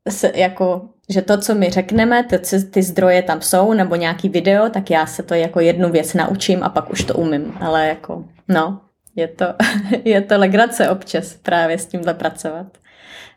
se 0.09 0.31
jako 0.35 0.81
že 1.11 1.21
to, 1.21 1.37
co 1.37 1.55
my 1.55 1.69
řekneme, 1.69 2.23
ty, 2.23 2.63
ty 2.63 2.83
zdroje 2.83 3.21
tam 3.21 3.41
jsou, 3.41 3.73
nebo 3.73 3.95
nějaký 3.95 4.29
video, 4.29 4.69
tak 4.69 4.89
já 4.89 5.05
se 5.05 5.23
to 5.23 5.33
jako 5.33 5.59
jednu 5.59 5.89
věc 5.89 6.13
naučím 6.13 6.63
a 6.63 6.69
pak 6.69 6.89
už 6.89 7.03
to 7.03 7.13
umím. 7.13 7.57
Ale 7.59 7.87
jako, 7.87 8.25
no, 8.47 8.81
je 9.15 9.27
to, 9.27 9.45
je 10.05 10.21
to 10.21 10.37
legrace 10.37 10.89
občas 10.89 11.33
právě 11.33 11.77
s 11.77 11.85
tímhle 11.85 12.13
pracovat. 12.13 12.65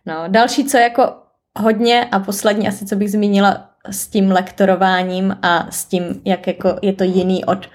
No, 0.07 0.14
další, 0.29 0.64
co 0.64 0.79
jako 0.79 1.12
hodně 1.59 2.09
a 2.12 2.18
poslední 2.18 2.68
asi, 2.68 2.87
co 2.87 2.96
bych 2.96 3.11
zmínila 3.11 3.70
s 3.90 4.07
tím 4.07 4.31
lektorováním 4.31 5.37
a 5.42 5.66
s 5.70 5.85
tím, 5.85 6.22
jak 6.24 6.46
jako 6.46 6.77
je 6.83 6.92
to 6.92 7.05
jiný 7.05 7.44
od 7.44 7.68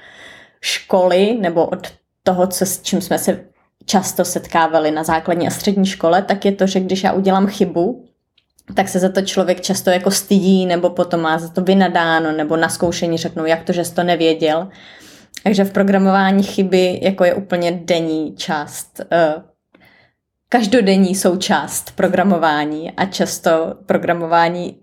školy 0.61 1.37
nebo 1.41 1.65
od 1.65 1.87
toho, 2.23 2.47
co, 2.47 2.65
s 2.65 2.81
čím 2.81 3.01
jsme 3.01 3.17
se 3.17 3.45
často 3.85 4.25
setkávali 4.25 4.91
na 4.91 5.03
základní 5.03 5.47
a 5.47 5.51
střední 5.51 5.85
škole, 5.85 6.21
tak 6.21 6.45
je 6.45 6.51
to, 6.51 6.67
že 6.67 6.79
když 6.79 7.03
já 7.03 7.13
udělám 7.13 7.47
chybu, 7.47 8.08
tak 8.73 8.89
se 8.89 8.99
za 8.99 9.09
to 9.09 9.21
člověk 9.21 9.61
často 9.61 9.89
jako 9.89 10.11
stydí, 10.11 10.65
nebo 10.65 10.89
potom 10.89 11.21
má 11.21 11.39
za 11.39 11.49
to 11.49 11.61
vynadáno, 11.61 12.31
nebo 12.31 12.57
na 12.57 12.69
zkoušení 12.69 13.17
řeknou, 13.17 13.45
jak 13.45 13.63
to, 13.63 13.73
že 13.73 13.85
jsi 13.85 13.95
to 13.95 14.03
nevěděl. 14.03 14.69
Takže 15.43 15.63
v 15.63 15.71
programování 15.71 16.43
chyby 16.43 16.99
jako 17.03 17.23
je 17.23 17.33
úplně 17.33 17.71
denní 17.71 18.35
část, 18.35 19.01
uh, 19.11 19.43
každodenní 20.49 21.15
součást 21.15 21.91
programování 21.95 22.91
a 22.91 23.05
často 23.05 23.75
programování 23.85 24.79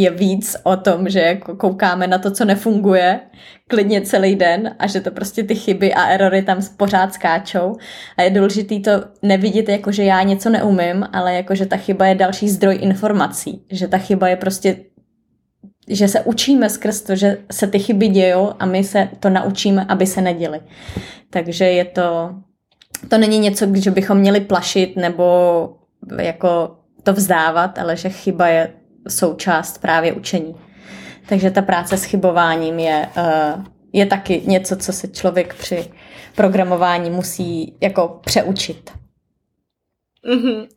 je 0.00 0.10
víc 0.10 0.56
o 0.62 0.76
tom, 0.76 1.08
že 1.08 1.20
jako 1.20 1.56
koukáme 1.56 2.06
na 2.06 2.18
to, 2.18 2.30
co 2.30 2.44
nefunguje, 2.44 3.20
klidně 3.68 4.00
celý 4.00 4.36
den 4.36 4.74
a 4.78 4.86
že 4.86 5.00
to 5.00 5.10
prostě 5.10 5.42
ty 5.42 5.54
chyby 5.54 5.94
a 5.94 6.04
erory 6.06 6.42
tam 6.42 6.58
pořád 6.76 7.14
skáčou 7.14 7.76
a 8.16 8.22
je 8.22 8.30
důležité 8.30 8.80
to 8.80 9.04
nevidět 9.22 9.68
jako, 9.68 9.92
že 9.92 10.04
já 10.04 10.22
něco 10.22 10.50
neumím, 10.50 11.06
ale 11.12 11.34
jako, 11.34 11.54
že 11.54 11.66
ta 11.66 11.76
chyba 11.76 12.06
je 12.06 12.14
další 12.14 12.48
zdroj 12.48 12.78
informací, 12.80 13.64
že 13.70 13.88
ta 13.88 13.98
chyba 13.98 14.28
je 14.28 14.36
prostě 14.36 14.76
že 15.90 16.08
se 16.08 16.20
učíme 16.20 16.70
skrz 16.70 17.00
to, 17.00 17.16
že 17.16 17.38
se 17.52 17.66
ty 17.66 17.78
chyby 17.78 18.08
dějou 18.08 18.52
a 18.58 18.66
my 18.66 18.84
se 18.84 19.08
to 19.20 19.30
naučíme, 19.30 19.84
aby 19.88 20.06
se 20.06 20.20
neděly. 20.20 20.60
Takže 21.30 21.64
je 21.64 21.84
to, 21.84 22.34
to 23.08 23.18
není 23.18 23.38
něco, 23.38 23.66
že 23.74 23.90
bychom 23.90 24.18
měli 24.18 24.40
plašit 24.40 24.96
nebo 24.96 25.24
jako 26.20 26.76
to 27.02 27.12
vzdávat, 27.12 27.78
ale 27.78 27.96
že 27.96 28.08
chyba 28.08 28.48
je 28.48 28.72
součást 29.08 29.78
právě 29.78 30.12
učení. 30.12 30.54
Takže 31.28 31.50
ta 31.50 31.62
práce 31.62 31.96
s 31.96 32.04
chybováním 32.04 32.78
je, 32.78 33.08
uh, 33.16 33.64
je 33.92 34.06
taky 34.06 34.42
něco, 34.46 34.76
co 34.76 34.92
se 34.92 35.08
člověk 35.08 35.54
při 35.54 35.90
programování 36.34 37.10
musí 37.10 37.76
jako 37.80 38.20
přeučit. 38.24 38.90
Mm-hmm. 40.28 40.68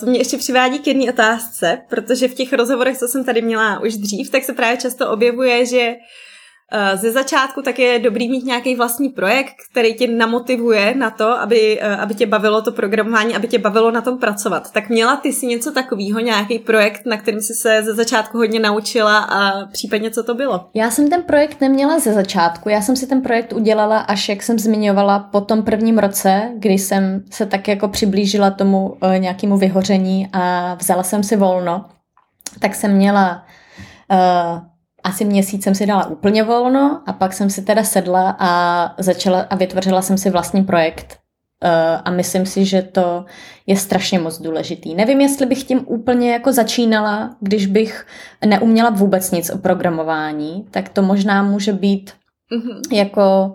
To 0.00 0.06
mě 0.06 0.18
ještě 0.18 0.38
přivádí 0.38 0.78
k 0.78 0.86
jedné 0.86 1.12
otázce, 1.12 1.78
protože 1.88 2.28
v 2.28 2.34
těch 2.34 2.52
rozhovorech, 2.52 2.98
co 2.98 3.08
jsem 3.08 3.24
tady 3.24 3.42
měla 3.42 3.80
už 3.80 3.96
dřív, 3.96 4.30
tak 4.30 4.44
se 4.44 4.52
právě 4.52 4.76
často 4.76 5.10
objevuje, 5.10 5.66
že 5.66 5.94
Eh, 5.96 5.96
ze 6.94 7.12
začátku 7.12 7.62
tak 7.62 7.78
je 7.78 7.98
dobrý 7.98 8.28
mít 8.28 8.44
nějaký 8.44 8.76
vlastní 8.76 9.08
projekt, 9.08 9.54
který 9.70 9.94
tě 9.94 10.08
namotivuje 10.08 10.94
na 10.94 11.10
to, 11.10 11.40
aby, 11.40 11.78
eh, 11.80 11.96
aby 11.96 12.14
tě 12.14 12.26
bavilo 12.26 12.62
to 12.62 12.72
programování, 12.72 13.36
aby 13.36 13.48
tě 13.48 13.58
bavilo 13.58 13.90
na 13.90 14.00
tom 14.00 14.18
pracovat. 14.18 14.72
Tak 14.72 14.88
měla 14.88 15.16
ty 15.16 15.32
si 15.32 15.46
něco 15.46 15.72
takového, 15.72 16.20
nějaký 16.20 16.58
projekt, 16.58 17.06
na 17.06 17.16
kterým 17.16 17.40
jsi 17.40 17.54
se 17.54 17.82
ze 17.82 17.94
začátku 17.94 18.38
hodně 18.38 18.60
naučila 18.60 19.18
a 19.18 19.66
případně 19.66 20.10
co 20.10 20.22
to 20.22 20.34
bylo? 20.34 20.66
Já 20.74 20.90
jsem 20.90 21.10
ten 21.10 21.22
projekt 21.22 21.60
neměla 21.60 21.98
ze 21.98 22.12
začátku, 22.12 22.68
já 22.68 22.80
jsem 22.80 22.96
si 22.96 23.06
ten 23.06 23.22
projekt 23.22 23.52
udělala 23.52 23.98
až, 23.98 24.28
jak 24.28 24.42
jsem 24.42 24.58
zmiňovala, 24.58 25.18
po 25.18 25.40
tom 25.40 25.62
prvním 25.62 25.98
roce, 25.98 26.50
kdy 26.58 26.74
jsem 26.74 27.24
se 27.30 27.46
tak 27.46 27.68
jako 27.68 27.88
přiblížila 27.88 28.50
tomu 28.50 28.88
uh, 28.88 29.18
nějakému 29.18 29.56
vyhoření 29.56 30.28
a 30.32 30.74
vzala 30.74 31.02
jsem 31.02 31.22
si 31.22 31.36
volno, 31.36 31.84
tak 32.60 32.74
jsem 32.74 32.92
měla 32.92 33.44
uh, 34.10 34.73
asi 35.04 35.24
měsíc 35.24 35.64
jsem 35.64 35.74
si 35.74 35.86
dala 35.86 36.06
úplně 36.06 36.42
volno 36.42 37.02
a 37.06 37.12
pak 37.12 37.32
jsem 37.32 37.50
si 37.50 37.62
teda 37.62 37.84
sedla 37.84 38.36
a 38.38 38.94
začala 38.98 39.40
a 39.50 39.56
vytvořila 39.56 40.02
jsem 40.02 40.18
si 40.18 40.30
vlastní 40.30 40.62
projekt. 40.64 41.18
Uh, 41.64 41.70
a 42.04 42.10
myslím 42.10 42.46
si, 42.46 42.64
že 42.64 42.82
to 42.82 43.24
je 43.66 43.76
strašně 43.76 44.18
moc 44.18 44.40
důležitý. 44.40 44.94
Nevím, 44.94 45.20
jestli 45.20 45.46
bych 45.46 45.64
tím 45.64 45.80
úplně 45.86 46.32
jako 46.32 46.52
začínala, 46.52 47.36
když 47.40 47.66
bych 47.66 48.06
neuměla 48.46 48.90
vůbec 48.90 49.30
nic 49.30 49.50
o 49.50 49.58
programování, 49.58 50.66
tak 50.70 50.88
to 50.88 51.02
možná 51.02 51.42
může 51.42 51.72
být 51.72 52.12
mm-hmm. 52.52 52.96
jako 52.96 53.54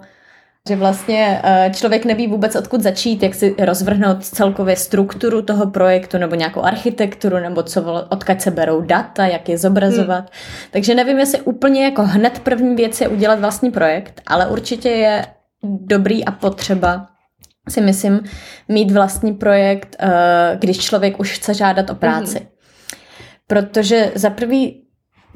že 0.67 0.76
vlastně 0.76 1.41
eh, 1.43 1.72
člověk 1.76 2.06
neví 2.06 2.28
vůbec 2.28 2.56
odkud 2.56 2.82
začít, 2.82 3.24
jak 3.24 3.36
si 3.36 3.56
rozvrhnout 3.60 4.26
celkově 4.26 4.76
strukturu 4.76 5.41
toho 5.41 5.67
projektu 5.67 6.17
nebo 6.17 6.36
nějakou 6.36 6.62
architekturu 6.62 7.39
nebo 7.39 7.63
co, 7.63 8.06
odkud 8.10 8.41
se 8.41 8.52
berou 8.52 8.82
data, 8.82 9.26
jak 9.26 9.50
je 9.50 9.58
zobrazovat. 9.58 10.19
Hmm. 10.19 10.69
Takže 10.72 10.95
nevím, 10.95 11.19
jestli 11.19 11.41
úplně 11.41 11.84
jako 11.84 12.04
hned 12.04 12.39
první 12.39 12.76
věc 12.76 13.02
je 13.02 13.08
udělat 13.08 13.39
vlastní 13.39 13.72
projekt, 13.72 14.22
ale 14.28 14.48
určitě 14.48 14.89
je 14.89 15.26
dobrý 15.63 16.26
a 16.26 16.32
potřeba 16.32 17.08
si 17.69 17.82
myslím 17.82 18.19
mít 18.67 18.91
vlastní 18.91 19.34
projekt, 19.34 19.95
eh, 20.00 20.58
když 20.60 20.78
člověk 20.78 21.19
už 21.19 21.32
chce 21.32 21.54
žádat 21.54 21.89
o 21.89 21.95
práci. 21.95 22.39
Hmm. 22.39 22.48
Protože 23.48 24.12
za 24.15 24.30
prvý 24.30 24.88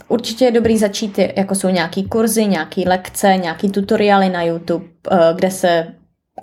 Určitě 0.08 0.46
je 0.46 0.52
dobrý 0.52 0.78
začít, 0.78 1.20
jako 1.36 1.56
jsou 1.56 1.70
nějaký 1.70 2.04
kurzy, 2.04 2.46
nějaký 2.46 2.88
lekce, 2.88 3.38
nějaký 3.38 3.70
tutoriály 3.70 4.30
na 4.30 4.44
YouTube, 4.44 4.86
eh, 5.12 5.18
kde 5.36 5.52
se 5.52 5.88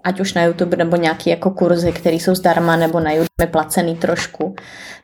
ať 0.05 0.21
už 0.21 0.35
na 0.35 0.43
YouTube 0.45 0.77
nebo 0.77 0.97
nějaký 0.97 1.31
jako 1.31 1.51
kurzy, 1.51 1.93
které 1.93 2.17
jsou 2.17 2.35
zdarma 2.35 2.77
nebo 2.77 3.01
na 3.01 3.13
YouTube 3.13 3.47
placený 3.51 3.97
trošku, 3.97 4.55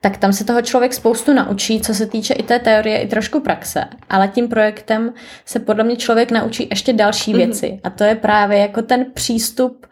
tak 0.00 0.16
tam 0.16 0.32
se 0.32 0.44
toho 0.44 0.62
člověk 0.62 0.94
spoustu 0.94 1.32
naučí, 1.32 1.80
co 1.80 1.94
se 1.94 2.06
týče 2.06 2.34
i 2.34 2.42
té 2.42 2.58
teorie, 2.58 3.00
i 3.00 3.08
trošku 3.08 3.40
praxe. 3.40 3.84
Ale 4.08 4.28
tím 4.28 4.48
projektem 4.48 5.12
se 5.44 5.58
podle 5.58 5.84
mě 5.84 5.96
člověk 5.96 6.30
naučí 6.30 6.66
ještě 6.70 6.92
další 6.92 7.32
mm-hmm. 7.32 7.36
věci. 7.36 7.80
A 7.84 7.90
to 7.90 8.04
je 8.04 8.14
právě 8.14 8.58
jako 8.58 8.82
ten 8.82 9.06
přístup, 9.14 9.86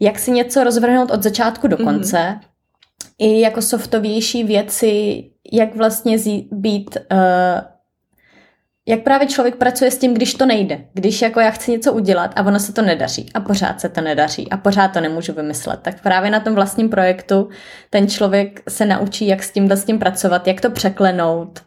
jak 0.00 0.18
si 0.18 0.30
něco 0.30 0.64
rozvrhnout 0.64 1.10
od 1.10 1.22
začátku 1.22 1.68
do 1.68 1.76
mhm. 1.76 1.86
konce, 1.86 2.16
mm-hmm. 2.16 2.40
i 3.18 3.40
jako 3.40 3.62
softovější 3.62 4.44
věci, 4.44 5.24
jak 5.52 5.76
vlastně 5.76 6.18
být 6.52 6.96
uh, 7.12 7.18
jak 8.90 9.02
právě 9.02 9.28
člověk 9.28 9.56
pracuje 9.56 9.90
s 9.90 9.98
tím, 9.98 10.14
když 10.14 10.34
to 10.34 10.46
nejde. 10.46 10.84
Když 10.92 11.22
jako 11.22 11.40
já 11.40 11.50
chci 11.50 11.70
něco 11.70 11.92
udělat 11.92 12.32
a 12.36 12.42
ono 12.42 12.60
se 12.60 12.72
to 12.72 12.82
nedaří 12.82 13.30
a 13.34 13.40
pořád 13.40 13.80
se 13.80 13.88
to 13.88 14.00
nedaří 14.00 14.50
a 14.50 14.56
pořád 14.56 14.88
to 14.88 15.00
nemůžu 15.00 15.32
vymyslet. 15.32 15.80
Tak 15.82 16.02
právě 16.02 16.30
na 16.30 16.40
tom 16.40 16.54
vlastním 16.54 16.88
projektu 16.88 17.48
ten 17.90 18.08
člověk 18.08 18.62
se 18.68 18.86
naučí, 18.86 19.26
jak 19.26 19.42
s 19.42 19.50
tím 19.50 19.70
s 19.70 19.84
tím 19.84 19.98
pracovat, 19.98 20.46
jak 20.46 20.60
to 20.60 20.70
překlenout. 20.70 21.60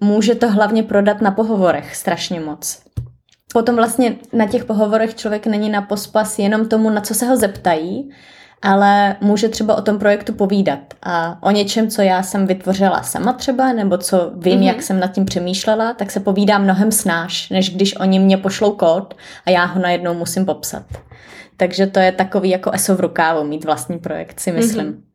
Může 0.00 0.34
to 0.34 0.50
hlavně 0.50 0.82
prodat 0.82 1.20
na 1.20 1.30
pohovorech 1.30 1.96
strašně 1.96 2.40
moc. 2.40 2.82
Potom 3.52 3.76
vlastně 3.76 4.16
na 4.32 4.46
těch 4.46 4.64
pohovorech 4.64 5.14
člověk 5.14 5.46
není 5.46 5.70
na 5.70 5.82
pospas 5.82 6.38
jenom 6.38 6.68
tomu, 6.68 6.90
na 6.90 7.00
co 7.00 7.14
se 7.14 7.26
ho 7.26 7.36
zeptají, 7.36 8.10
ale 8.62 9.16
může 9.20 9.48
třeba 9.48 9.74
o 9.74 9.82
tom 9.82 9.98
projektu 9.98 10.32
povídat 10.32 10.78
a 11.02 11.38
o 11.42 11.50
něčem, 11.50 11.90
co 11.90 12.02
já 12.02 12.22
jsem 12.22 12.46
vytvořila 12.46 13.02
sama 13.02 13.32
třeba, 13.32 13.72
nebo 13.72 13.98
co 13.98 14.30
vím, 14.34 14.60
mm-hmm. 14.60 14.66
jak 14.66 14.82
jsem 14.82 15.00
nad 15.00 15.12
tím 15.12 15.24
přemýšlela, 15.24 15.94
tak 15.94 16.10
se 16.10 16.20
povídá 16.20 16.58
mnohem 16.58 16.92
snáš, 16.92 17.50
než 17.50 17.74
když 17.74 17.96
oni 17.96 18.18
mě 18.18 18.36
pošlou 18.36 18.72
kód 18.72 19.14
a 19.46 19.50
já 19.50 19.64
ho 19.64 19.82
najednou 19.82 20.14
musím 20.14 20.46
popsat. 20.46 20.84
Takže 21.56 21.86
to 21.86 21.98
je 21.98 22.12
takový 22.12 22.50
jako 22.50 22.70
eso 22.70 22.96
v 22.96 23.00
rukávu, 23.00 23.44
mít 23.44 23.64
vlastní 23.64 23.98
projekt, 23.98 24.40
si 24.40 24.52
myslím. 24.52 24.86
Mm-hmm. 24.86 25.09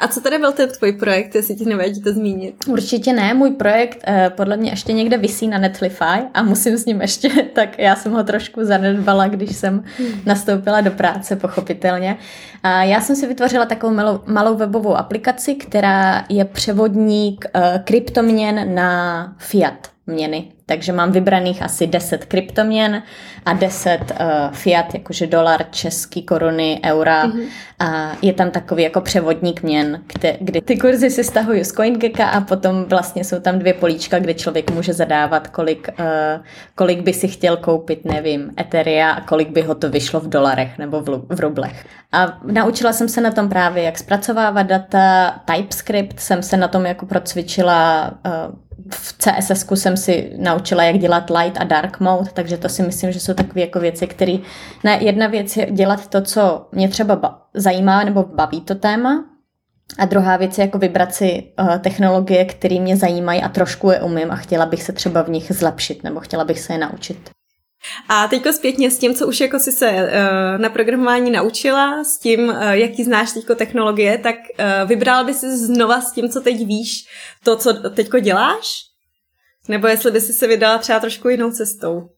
A 0.00 0.08
co 0.08 0.20
tady 0.20 0.38
byl 0.38 0.52
ten 0.52 0.68
tvůj 0.68 0.92
projekt, 0.92 1.34
jestli 1.34 1.54
ti 1.54 1.64
nevadí 1.64 2.02
to 2.02 2.12
zmínit? 2.12 2.54
Určitě 2.68 3.12
ne, 3.12 3.34
můj 3.34 3.50
projekt 3.50 3.98
eh, 4.06 4.30
podle 4.36 4.56
mě 4.56 4.70
ještě 4.70 4.92
někde 4.92 5.18
visí 5.18 5.48
na 5.48 5.58
Netlify 5.58 6.20
a 6.34 6.42
musím 6.42 6.78
s 6.78 6.86
ním 6.86 7.00
ještě, 7.00 7.28
tak 7.54 7.78
já 7.78 7.96
jsem 7.96 8.12
ho 8.12 8.24
trošku 8.24 8.64
zanedbala, 8.64 9.28
když 9.28 9.56
jsem 9.56 9.84
hmm. 9.98 10.20
nastoupila 10.26 10.80
do 10.80 10.90
práce, 10.90 11.36
pochopitelně. 11.36 12.16
A 12.62 12.82
já 12.82 13.00
jsem 13.00 13.16
si 13.16 13.26
vytvořila 13.26 13.66
takovou 13.66 13.94
malou, 13.94 14.20
malou 14.26 14.56
webovou 14.56 14.96
aplikaci, 14.96 15.54
která 15.54 16.24
je 16.28 16.44
převodník 16.44 17.44
eh, 17.54 17.82
kryptoměn 17.84 18.74
na 18.74 19.34
fiat 19.38 19.97
měny. 20.08 20.44
Takže 20.66 20.92
mám 20.92 21.12
vybraných 21.12 21.62
asi 21.62 21.86
10 21.86 22.24
kryptoměn 22.24 23.02
a 23.46 23.52
10 23.52 23.98
uh, 24.00 24.26
fiat, 24.52 24.94
jakože 24.94 25.26
dolar, 25.26 25.64
český 25.70 26.22
koruny, 26.22 26.80
eura. 26.84 27.26
Mm-hmm. 27.26 27.46
A 27.78 28.12
je 28.22 28.32
tam 28.32 28.50
takový 28.50 28.82
jako 28.82 29.00
převodník 29.00 29.62
měn, 29.62 30.02
kde, 30.14 30.36
kdy 30.40 30.60
ty 30.60 30.78
kurzy 30.78 31.10
si 31.10 31.24
stahuju 31.24 31.64
z 31.64 31.72
CoinGecka 31.72 32.28
a 32.28 32.40
potom 32.40 32.84
vlastně 32.84 33.24
jsou 33.24 33.40
tam 33.40 33.58
dvě 33.58 33.74
políčka, 33.74 34.18
kde 34.18 34.34
člověk 34.34 34.70
může 34.70 34.92
zadávat, 34.92 35.48
kolik, 35.48 35.88
uh, 35.98 36.44
kolik 36.74 37.00
by 37.00 37.12
si 37.12 37.28
chtěl 37.28 37.56
koupit, 37.56 38.04
nevím, 38.04 38.50
Etheria 38.60 39.10
a 39.10 39.20
kolik 39.20 39.48
by 39.48 39.62
ho 39.62 39.74
to 39.74 39.90
vyšlo 39.90 40.20
v 40.20 40.28
dolarech 40.28 40.78
nebo 40.78 41.00
v, 41.00 41.26
v 41.28 41.40
rublech. 41.40 41.86
A 42.12 42.38
naučila 42.44 42.92
jsem 42.92 43.08
se 43.08 43.20
na 43.20 43.30
tom 43.30 43.48
právě, 43.48 43.82
jak 43.82 43.98
zpracovávat 43.98 44.66
data, 44.66 45.34
TypeScript 45.44 46.20
jsem 46.20 46.42
se 46.42 46.56
na 46.56 46.68
tom 46.68 46.86
jako 46.86 47.06
procvičila 47.06 48.10
uh, 48.26 48.67
v 48.90 49.18
CSS 49.18 49.66
jsem 49.74 49.96
si 49.96 50.32
naučila, 50.36 50.84
jak 50.84 50.98
dělat 50.98 51.30
light 51.30 51.60
a 51.60 51.64
dark 51.64 52.00
mode, 52.00 52.30
takže 52.34 52.56
to 52.56 52.68
si 52.68 52.82
myslím, 52.82 53.12
že 53.12 53.20
jsou 53.20 53.34
takové 53.34 53.60
jako 53.60 53.80
věci, 53.80 54.06
které... 54.06 54.36
Ne, 54.84 54.98
jedna 55.00 55.26
věc 55.26 55.56
je 55.56 55.70
dělat 55.70 56.06
to, 56.06 56.20
co 56.20 56.68
mě 56.72 56.88
třeba 56.88 57.42
zajímá 57.54 58.04
nebo 58.04 58.22
baví 58.22 58.60
to 58.60 58.74
téma, 58.74 59.24
a 59.98 60.04
druhá 60.04 60.36
věc 60.36 60.58
je 60.58 60.64
jako 60.64 60.78
vybrat 60.78 61.14
si 61.14 61.52
uh, 61.60 61.78
technologie, 61.78 62.44
které 62.44 62.80
mě 62.80 62.96
zajímají 62.96 63.42
a 63.42 63.48
trošku 63.48 63.90
je 63.90 64.00
umím 64.00 64.30
a 64.30 64.36
chtěla 64.36 64.66
bych 64.66 64.82
se 64.82 64.92
třeba 64.92 65.22
v 65.22 65.28
nich 65.28 65.52
zlepšit 65.52 66.04
nebo 66.04 66.20
chtěla 66.20 66.44
bych 66.44 66.60
se 66.60 66.72
je 66.72 66.78
naučit. 66.78 67.30
A 68.08 68.28
teďko 68.28 68.52
zpětně 68.52 68.90
s 68.90 68.98
tím, 68.98 69.14
co 69.14 69.26
už 69.26 69.40
jako 69.40 69.58
si 69.58 69.72
se 69.72 69.90
uh, 69.90 70.60
na 70.60 70.68
programování 70.68 71.30
naučila, 71.30 72.04
s 72.04 72.18
tím, 72.18 72.48
uh, 72.48 72.70
jaký 72.70 73.04
znáš 73.04 73.32
teďko 73.32 73.54
technologie, 73.54 74.18
tak 74.18 74.34
uh, 74.34 74.88
vybral 74.88 75.24
by 75.24 75.34
si 75.34 75.56
znova 75.56 76.00
s 76.00 76.12
tím, 76.12 76.28
co 76.28 76.40
teď 76.40 76.66
víš, 76.66 77.06
to, 77.44 77.56
co 77.56 77.90
teďko 77.90 78.18
děláš? 78.18 78.84
Nebo 79.68 79.86
jestli 79.86 80.10
by 80.10 80.20
si 80.20 80.32
se 80.32 80.46
vydala 80.46 80.78
třeba 80.78 81.00
trošku 81.00 81.28
jinou 81.28 81.50
cestou? 81.50 82.08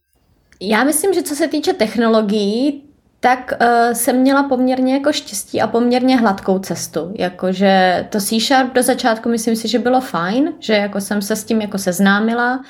Já 0.61 0.85
myslím, 0.85 1.15
že 1.15 1.23
co 1.23 1.35
se 1.35 1.49
týče 1.49 1.73
technologií, 1.73 2.87
tak 3.21 3.53
uh, 3.61 3.93
jsem 3.93 4.17
měla 4.17 4.43
poměrně 4.43 4.95
jako 4.95 5.13
štěstí 5.13 5.61
a 5.61 5.67
poměrně 5.67 6.17
hladkou 6.17 6.59
cestu. 6.59 7.15
Jakože 7.19 8.07
to 8.11 8.21
C-Sharp 8.21 8.73
do 8.73 8.83
začátku 8.83 9.29
myslím 9.29 9.57
si, 9.57 9.69
že 9.69 9.79
bylo 9.79 10.01
fajn, 10.01 10.53
že 10.59 10.73
jako 10.73 11.01
jsem 11.01 11.23
se 11.23 11.37
s 11.37 11.45
tím 11.45 11.61
jako 11.61 11.79
seznámila, 11.79 12.65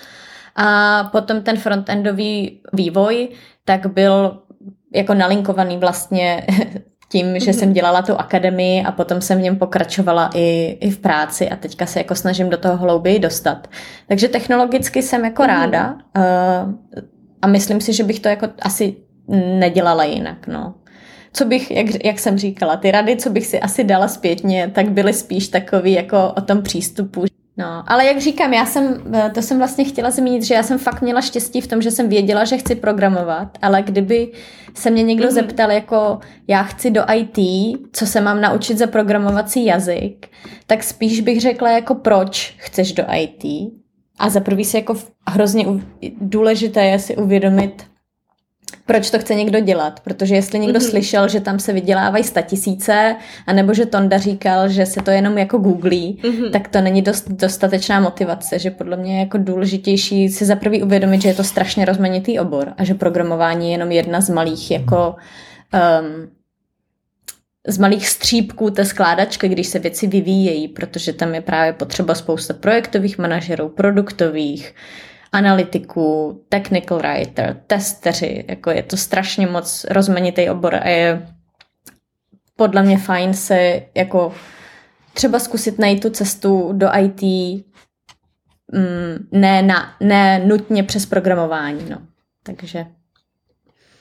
a 0.56 1.04
potom 1.12 1.42
ten 1.42 1.56
frontendový 1.56 2.60
vývoj, 2.72 3.28
tak 3.64 3.86
byl 3.86 4.38
jako 4.94 5.14
nalinkovaný 5.14 5.76
vlastně 5.76 6.46
tím, 7.12 7.40
že 7.40 7.52
jsem 7.52 7.72
dělala 7.72 8.02
tu 8.02 8.16
akademii 8.16 8.82
a 8.84 8.92
potom 8.92 9.20
jsem 9.20 9.38
v 9.38 9.42
něm 9.42 9.56
pokračovala 9.56 10.30
i, 10.34 10.78
i 10.80 10.90
v 10.90 10.98
práci 10.98 11.48
a 11.50 11.56
teďka 11.56 11.86
se 11.86 11.98
jako 12.00 12.14
snažím 12.14 12.50
do 12.50 12.56
toho 12.56 12.76
hlouběji 12.76 13.18
dostat. 13.18 13.68
Takže 14.08 14.28
technologicky 14.28 15.02
jsem 15.02 15.24
jako 15.24 15.42
mhm. 15.42 15.50
ráda 15.50 15.92
uh, 15.92 16.74
a 17.42 17.46
myslím 17.46 17.80
si, 17.80 17.92
že 17.92 18.04
bych 18.04 18.20
to 18.20 18.28
jako 18.28 18.48
asi 18.62 18.96
nedělala 19.58 20.04
jinak, 20.04 20.46
no. 20.46 20.74
Co 21.32 21.44
bych, 21.44 21.70
jak, 21.70 22.04
jak 22.04 22.18
jsem 22.18 22.38
říkala, 22.38 22.76
ty 22.76 22.90
rady, 22.90 23.16
co 23.16 23.30
bych 23.30 23.46
si 23.46 23.60
asi 23.60 23.84
dala 23.84 24.08
zpětně, 24.08 24.70
tak 24.74 24.90
byly 24.90 25.12
spíš 25.12 25.48
takový 25.48 25.92
jako 25.92 26.32
o 26.36 26.40
tom 26.40 26.62
přístupu, 26.62 27.24
No, 27.60 27.84
ale 27.86 28.06
jak 28.06 28.20
říkám, 28.20 28.54
já 28.54 28.66
jsem, 28.66 29.02
eh, 29.14 29.30
to 29.34 29.42
jsem 29.42 29.58
vlastně 29.58 29.84
chtěla 29.84 30.10
zmínit, 30.10 30.42
že 30.42 30.54
já 30.54 30.62
jsem 30.62 30.78
fakt 30.78 31.02
měla 31.02 31.20
štěstí 31.20 31.60
v 31.60 31.66
tom, 31.66 31.82
že 31.82 31.90
jsem 31.90 32.08
věděla, 32.08 32.44
že 32.44 32.58
chci 32.58 32.74
programovat, 32.74 33.58
ale 33.62 33.82
kdyby 33.82 34.32
se 34.74 34.90
mě 34.90 35.02
někdo 35.02 35.28
mm-hmm. 35.28 35.32
zeptal, 35.32 35.70
jako 35.70 36.18
já 36.48 36.62
chci 36.62 36.90
do 36.90 37.04
IT, 37.14 37.38
co 37.92 38.06
se 38.06 38.20
mám 38.20 38.40
naučit 38.40 38.78
za 38.78 38.86
programovací 38.86 39.64
jazyk, 39.64 40.28
tak 40.66 40.82
spíš 40.82 41.20
bych 41.20 41.40
řekla 41.40 41.70
jako 41.70 41.94
proč 41.94 42.54
chceš 42.58 42.92
do 42.92 43.04
IT. 43.16 43.72
A 44.18 44.28
za 44.28 44.40
prvý 44.40 44.64
si 44.64 44.76
jako 44.76 44.96
hrozně 45.28 45.66
důležité 46.20 46.84
je 46.84 46.98
si 46.98 47.16
uvědomit, 47.16 47.89
proč 48.90 49.10
to 49.10 49.18
chce 49.18 49.34
někdo 49.34 49.60
dělat. 49.60 50.00
Protože 50.00 50.34
jestli 50.34 50.58
někdo 50.58 50.78
mm-hmm. 50.78 50.90
slyšel, 50.90 51.28
že 51.28 51.40
tam 51.40 51.58
se 51.58 51.72
vydělávají 51.72 52.24
tisíce, 52.46 53.16
anebo 53.46 53.74
že 53.74 53.86
Tonda 53.86 54.18
říkal, 54.18 54.68
že 54.68 54.86
se 54.86 55.02
to 55.02 55.10
jenom 55.10 55.38
jako 55.38 55.58
googlí, 55.58 56.20
mm-hmm. 56.22 56.50
tak 56.50 56.68
to 56.68 56.80
není 56.80 57.02
dost, 57.02 57.28
dostatečná 57.28 58.00
motivace, 58.00 58.58
že 58.58 58.70
podle 58.70 58.96
mě 58.96 59.14
je 59.14 59.20
jako 59.20 59.38
důležitější 59.38 60.28
si 60.28 60.44
za 60.44 60.56
prvý 60.56 60.82
uvědomit, 60.82 61.22
že 61.22 61.28
je 61.28 61.34
to 61.34 61.44
strašně 61.44 61.84
rozmanitý 61.84 62.38
obor 62.38 62.72
a 62.76 62.84
že 62.84 62.94
programování 62.94 63.66
je 63.66 63.72
jenom 63.72 63.92
jedna 63.92 64.20
z 64.20 64.30
malých 64.30 64.70
jako 64.70 65.14
um, 65.74 66.30
z 67.66 67.78
malých 67.78 68.08
střípků 68.08 68.70
té 68.70 68.84
skládačky, 68.84 69.48
když 69.48 69.66
se 69.66 69.78
věci 69.78 70.06
vyvíjejí, 70.06 70.68
protože 70.68 71.12
tam 71.12 71.34
je 71.34 71.40
právě 71.40 71.72
potřeba 71.72 72.14
spousta 72.14 72.54
projektových 72.54 73.18
manažerů, 73.18 73.68
produktových, 73.68 74.74
analytiků, 75.32 76.40
technical 76.48 76.98
writer, 76.98 77.62
testeři, 77.66 78.44
jako 78.48 78.70
je 78.70 78.82
to 78.82 78.96
strašně 78.96 79.46
moc 79.46 79.86
rozmanitý 79.90 80.50
obor 80.50 80.74
a 80.74 80.88
je 80.88 81.26
podle 82.56 82.82
mě 82.82 82.98
fajn 82.98 83.34
se 83.34 83.82
jako 83.94 84.34
třeba 85.12 85.38
zkusit 85.38 85.78
najít 85.78 86.02
tu 86.02 86.10
cestu 86.10 86.72
do 86.72 86.88
IT 86.98 87.22
mm, 88.72 89.28
ne, 89.32 89.62
na, 89.62 89.96
ne 90.00 90.38
nutně 90.46 90.82
přes 90.82 91.06
programování, 91.06 91.90
no. 91.90 91.98
Takže 92.42 92.86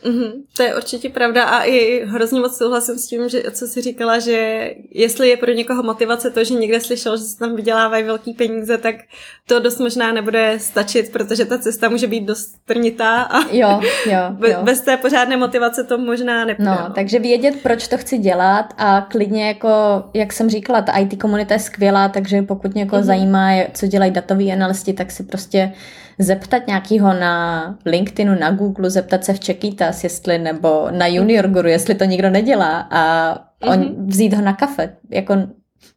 Mm-hmm, 0.06 0.32
to 0.58 0.64
je 0.64 0.76
určitě 0.76 1.10
pravda 1.10 1.44
a 1.44 1.64
i 1.64 2.06
hrozně 2.06 2.40
moc 2.40 2.58
souhlasím 2.58 2.98
s 2.98 3.08
tím, 3.08 3.30
že, 3.30 3.44
co 3.52 3.68
jsi 3.68 3.82
říkala, 3.82 4.20
že 4.20 4.70
jestli 4.92 5.30
je 5.30 5.38
pro 5.38 5.52
někoho 5.52 5.84
motivace 5.84 6.32
to, 6.32 6.44
že 6.44 6.54
někde 6.54 6.80
slyšel, 6.80 7.18
že 7.18 7.24
se 7.24 7.38
tam 7.38 7.56
vydělávají 7.56 8.04
velký 8.04 8.34
peníze, 8.34 8.78
tak 8.78 8.96
to 9.48 9.60
dost 9.60 9.80
možná 9.80 10.12
nebude 10.12 10.58
stačit, 10.60 11.12
protože 11.12 11.46
ta 11.46 11.58
cesta 11.58 11.90
může 11.90 12.08
být 12.08 12.26
dost 12.26 12.56
trnitá 12.66 13.22
a 13.22 13.40
jo, 13.52 13.82
jo, 14.06 14.20
jo. 14.48 14.60
bez 14.64 14.82
té 14.82 14.98
pořádné 14.98 15.38
motivace 15.38 15.84
to 15.84 15.98
možná 15.98 16.46
nepůjde. 16.46 16.72
No, 16.72 16.78
no, 16.88 16.94
takže 16.96 17.20
vědět, 17.20 17.56
proč 17.64 17.88
to 17.88 17.98
chci 17.98 18.18
dělat 18.18 18.74
a 18.78 19.02
klidně 19.02 19.48
jako, 19.48 19.70
jak 20.14 20.34
jsem 20.34 20.50
říkala, 20.50 20.82
ta 20.82 20.98
IT 20.98 21.22
komunita 21.22 21.54
je 21.54 21.60
skvělá, 21.60 22.10
takže 22.10 22.42
pokud 22.42 22.76
někoho 22.76 23.02
mm-hmm. 23.02 23.06
zajímá, 23.06 23.50
co 23.74 23.88
dělají 23.88 24.12
datoví 24.12 24.54
analysti, 24.54 24.94
tak 24.94 25.12
si 25.12 25.24
prostě 25.24 25.74
zeptat 26.20 26.68
nějakýho 26.68 27.14
na 27.14 27.76
LinkedInu, 27.86 28.40
na 28.40 28.52
Google, 28.52 28.90
zeptat 28.90 29.26
se 29.26 29.34
v 29.34 29.40
Čekýtas, 29.40 30.04
jestli, 30.04 30.38
nebo 30.38 30.88
na 30.92 31.08
Junior 31.08 31.48
Guru, 31.48 31.68
jestli 31.68 31.96
to 31.96 32.06
nikdo 32.06 32.30
nedělá 32.30 32.88
a 32.92 33.34
on, 33.62 33.80
mm-hmm. 33.80 34.08
vzít 34.08 34.34
ho 34.34 34.42
na 34.42 34.54
kafe. 34.54 34.96
Jako, 35.10 35.36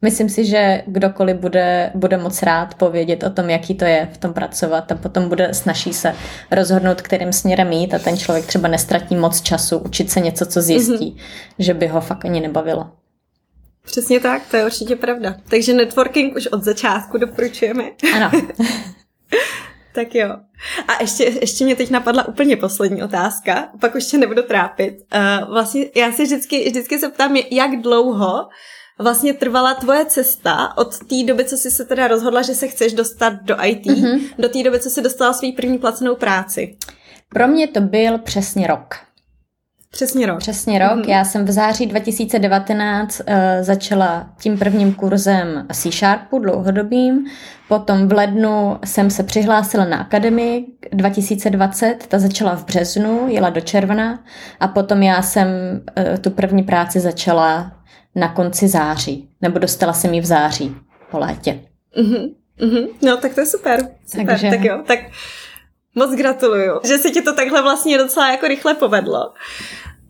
myslím 0.01 0.29
si, 0.29 0.45
že 0.45 0.83
kdokoliv 0.87 1.37
bude, 1.37 1.91
bude 1.95 2.17
moc 2.17 2.43
rád 2.43 2.75
povědět 2.75 3.23
o 3.23 3.29
tom, 3.29 3.49
jaký 3.49 3.75
to 3.75 3.85
je 3.85 4.09
v 4.13 4.17
tom 4.17 4.33
pracovat 4.33 4.91
a 4.91 4.95
potom 4.95 5.29
bude 5.29 5.53
snaží 5.53 5.93
se 5.93 6.15
rozhodnout, 6.51 7.01
kterým 7.01 7.33
směrem 7.33 7.71
jít 7.71 7.93
a 7.93 7.99
ten 7.99 8.17
člověk 8.17 8.45
třeba 8.45 8.67
nestratí 8.67 9.15
moc 9.15 9.41
času 9.41 9.77
učit 9.77 10.11
se 10.11 10.19
něco, 10.19 10.45
co 10.45 10.61
zjistí, 10.61 11.11
mm-hmm. 11.11 11.53
že 11.59 11.73
by 11.73 11.87
ho 11.87 12.01
fakt 12.01 12.25
ani 12.25 12.41
nebavilo. 12.41 12.89
Přesně 13.85 14.19
tak, 14.19 14.41
to 14.51 14.57
je 14.57 14.65
určitě 14.65 14.95
pravda. 14.95 15.35
Takže 15.49 15.73
networking 15.73 16.35
už 16.35 16.47
od 16.47 16.63
začátku 16.63 17.17
doporučujeme. 17.17 17.83
Ano. 18.15 18.31
Tak 19.93 20.15
jo. 20.15 20.29
A 20.87 21.01
ještě, 21.01 21.23
ještě 21.23 21.65
mě 21.65 21.75
teď 21.75 21.89
napadla 21.89 22.27
úplně 22.27 22.57
poslední 22.57 23.03
otázka, 23.03 23.69
pak 23.81 23.95
už 23.95 24.05
tě 24.05 24.17
nebudu 24.17 24.41
trápit. 24.41 24.93
Uh, 25.15 25.53
vlastně 25.53 25.85
já 25.95 26.11
si 26.11 26.23
vždycky, 26.23 26.69
vždycky 26.69 26.99
se 26.99 27.09
ptám, 27.09 27.35
jak 27.35 27.81
dlouho 27.81 28.47
vlastně 28.99 29.33
trvala 29.33 29.73
tvoje 29.73 30.05
cesta 30.05 30.77
od 30.77 30.99
té 30.99 31.23
doby, 31.23 31.45
co 31.45 31.57
jsi 31.57 31.71
se 31.71 31.85
teda 31.85 32.07
rozhodla, 32.07 32.41
že 32.41 32.55
se 32.55 32.67
chceš 32.67 32.93
dostat 32.93 33.33
do 33.33 33.55
IT, 33.65 33.85
mm-hmm. 33.85 34.19
do 34.37 34.49
té 34.49 34.63
doby, 34.63 34.79
co 34.79 34.89
jsi 34.89 35.01
dostala 35.01 35.33
svou 35.33 35.51
první 35.51 35.77
placenou 35.77 36.15
práci? 36.15 36.77
Pro 37.29 37.47
mě 37.47 37.67
to 37.67 37.81
byl 37.81 38.17
přesně 38.17 38.67
rok. 38.67 38.95
Přesně 39.93 40.25
rok. 40.25 40.39
Přesně 40.39 40.79
rok. 40.79 40.91
Mm-hmm. 40.91 41.09
Já 41.09 41.25
jsem 41.25 41.45
v 41.45 41.51
září 41.51 41.85
2019 41.85 43.19
uh, 43.19 43.25
eh, 43.27 43.63
začala 43.63 44.29
tím 44.39 44.57
prvním 44.57 44.93
kurzem 44.93 45.67
C 45.73 45.91
Sharpu 45.91 46.39
dlouhodobým. 46.39 47.25
Potom 47.67 48.07
v 48.07 48.13
lednu 48.13 48.77
jsem 48.85 49.09
se 49.09 49.23
přihlásila 49.23 49.85
na 49.85 49.97
akademii 49.97 50.65
2020, 50.91 52.07
ta 52.07 52.19
začala 52.19 52.55
v 52.55 52.65
březnu, 52.65 53.25
jela 53.27 53.49
do 53.49 53.61
června 53.61 54.23
a 54.59 54.67
potom 54.67 55.03
já 55.03 55.21
jsem 55.21 55.47
uh, 55.97 56.17
tu 56.17 56.29
první 56.29 56.63
práci 56.63 56.99
začala 56.99 57.71
na 58.15 58.27
konci 58.27 58.67
září, 58.67 59.29
nebo 59.41 59.59
dostala 59.59 59.93
jsem 59.93 60.13
ji 60.13 60.21
v 60.21 60.25
září 60.25 60.75
po 61.11 61.19
létě. 61.19 61.59
Mm-hmm. 61.97 62.33
Mm-hmm. 62.59 62.87
No, 63.01 63.17
tak 63.17 63.33
to 63.33 63.41
je 63.41 63.45
super. 63.45 63.87
super. 64.07 64.25
Takže... 64.25 64.49
Tak 64.49 64.63
jo, 64.63 64.83
tak 64.87 64.99
moc 65.95 66.11
gratuluju, 66.15 66.79
že 66.83 66.97
se 66.97 67.09
ti 67.09 67.21
to 67.21 67.33
takhle 67.33 67.61
vlastně 67.61 67.97
docela 67.97 68.31
jako 68.31 68.47
rychle 68.47 68.73
povedlo. 68.73 69.33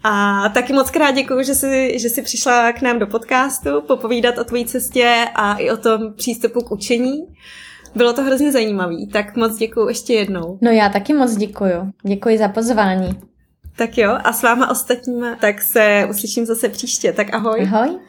A 0.04 0.50
taky 0.50 0.74
moc 0.74 0.90
krát 0.90 1.12
děkuji, 1.12 1.44
že 1.44 1.56
jsi, 1.56 2.00
že 2.00 2.10
jsi 2.10 2.22
přišla 2.22 2.72
k 2.72 2.82
nám 2.82 3.00
do 3.00 3.08
podcastu 3.08 3.82
popovídat 3.82 4.38
o 4.38 4.44
tvojí 4.44 4.66
cestě 4.66 5.28
a 5.36 5.56
i 5.56 5.72
o 5.72 5.78
tom 5.78 6.14
přístupu 6.14 6.62
k 6.62 6.72
učení. 6.72 7.20
Bylo 7.96 8.14
to 8.14 8.24
hrozně 8.24 8.52
zajímavé, 8.52 8.96
tak 9.14 9.36
moc 9.36 9.58
děkuji 9.58 9.88
ještě 9.88 10.14
jednou. 10.14 10.58
No 10.62 10.72
já 10.72 10.90
taky 10.90 11.14
moc 11.14 11.36
děkuji. 11.36 11.92
Děkuji 12.04 12.38
za 12.38 12.48
pozvání. 12.48 13.20
Tak 13.78 13.98
jo, 13.98 14.18
a 14.24 14.34
s 14.34 14.44
váma 14.44 14.70
ostatníma, 14.70 15.36
tak 15.36 15.62
se 15.62 16.08
uslyším 16.10 16.46
zase 16.46 16.70
příště. 16.70 17.14
Tak 17.14 17.34
ahoj. 17.34 17.70
Ahoj. 17.74 18.00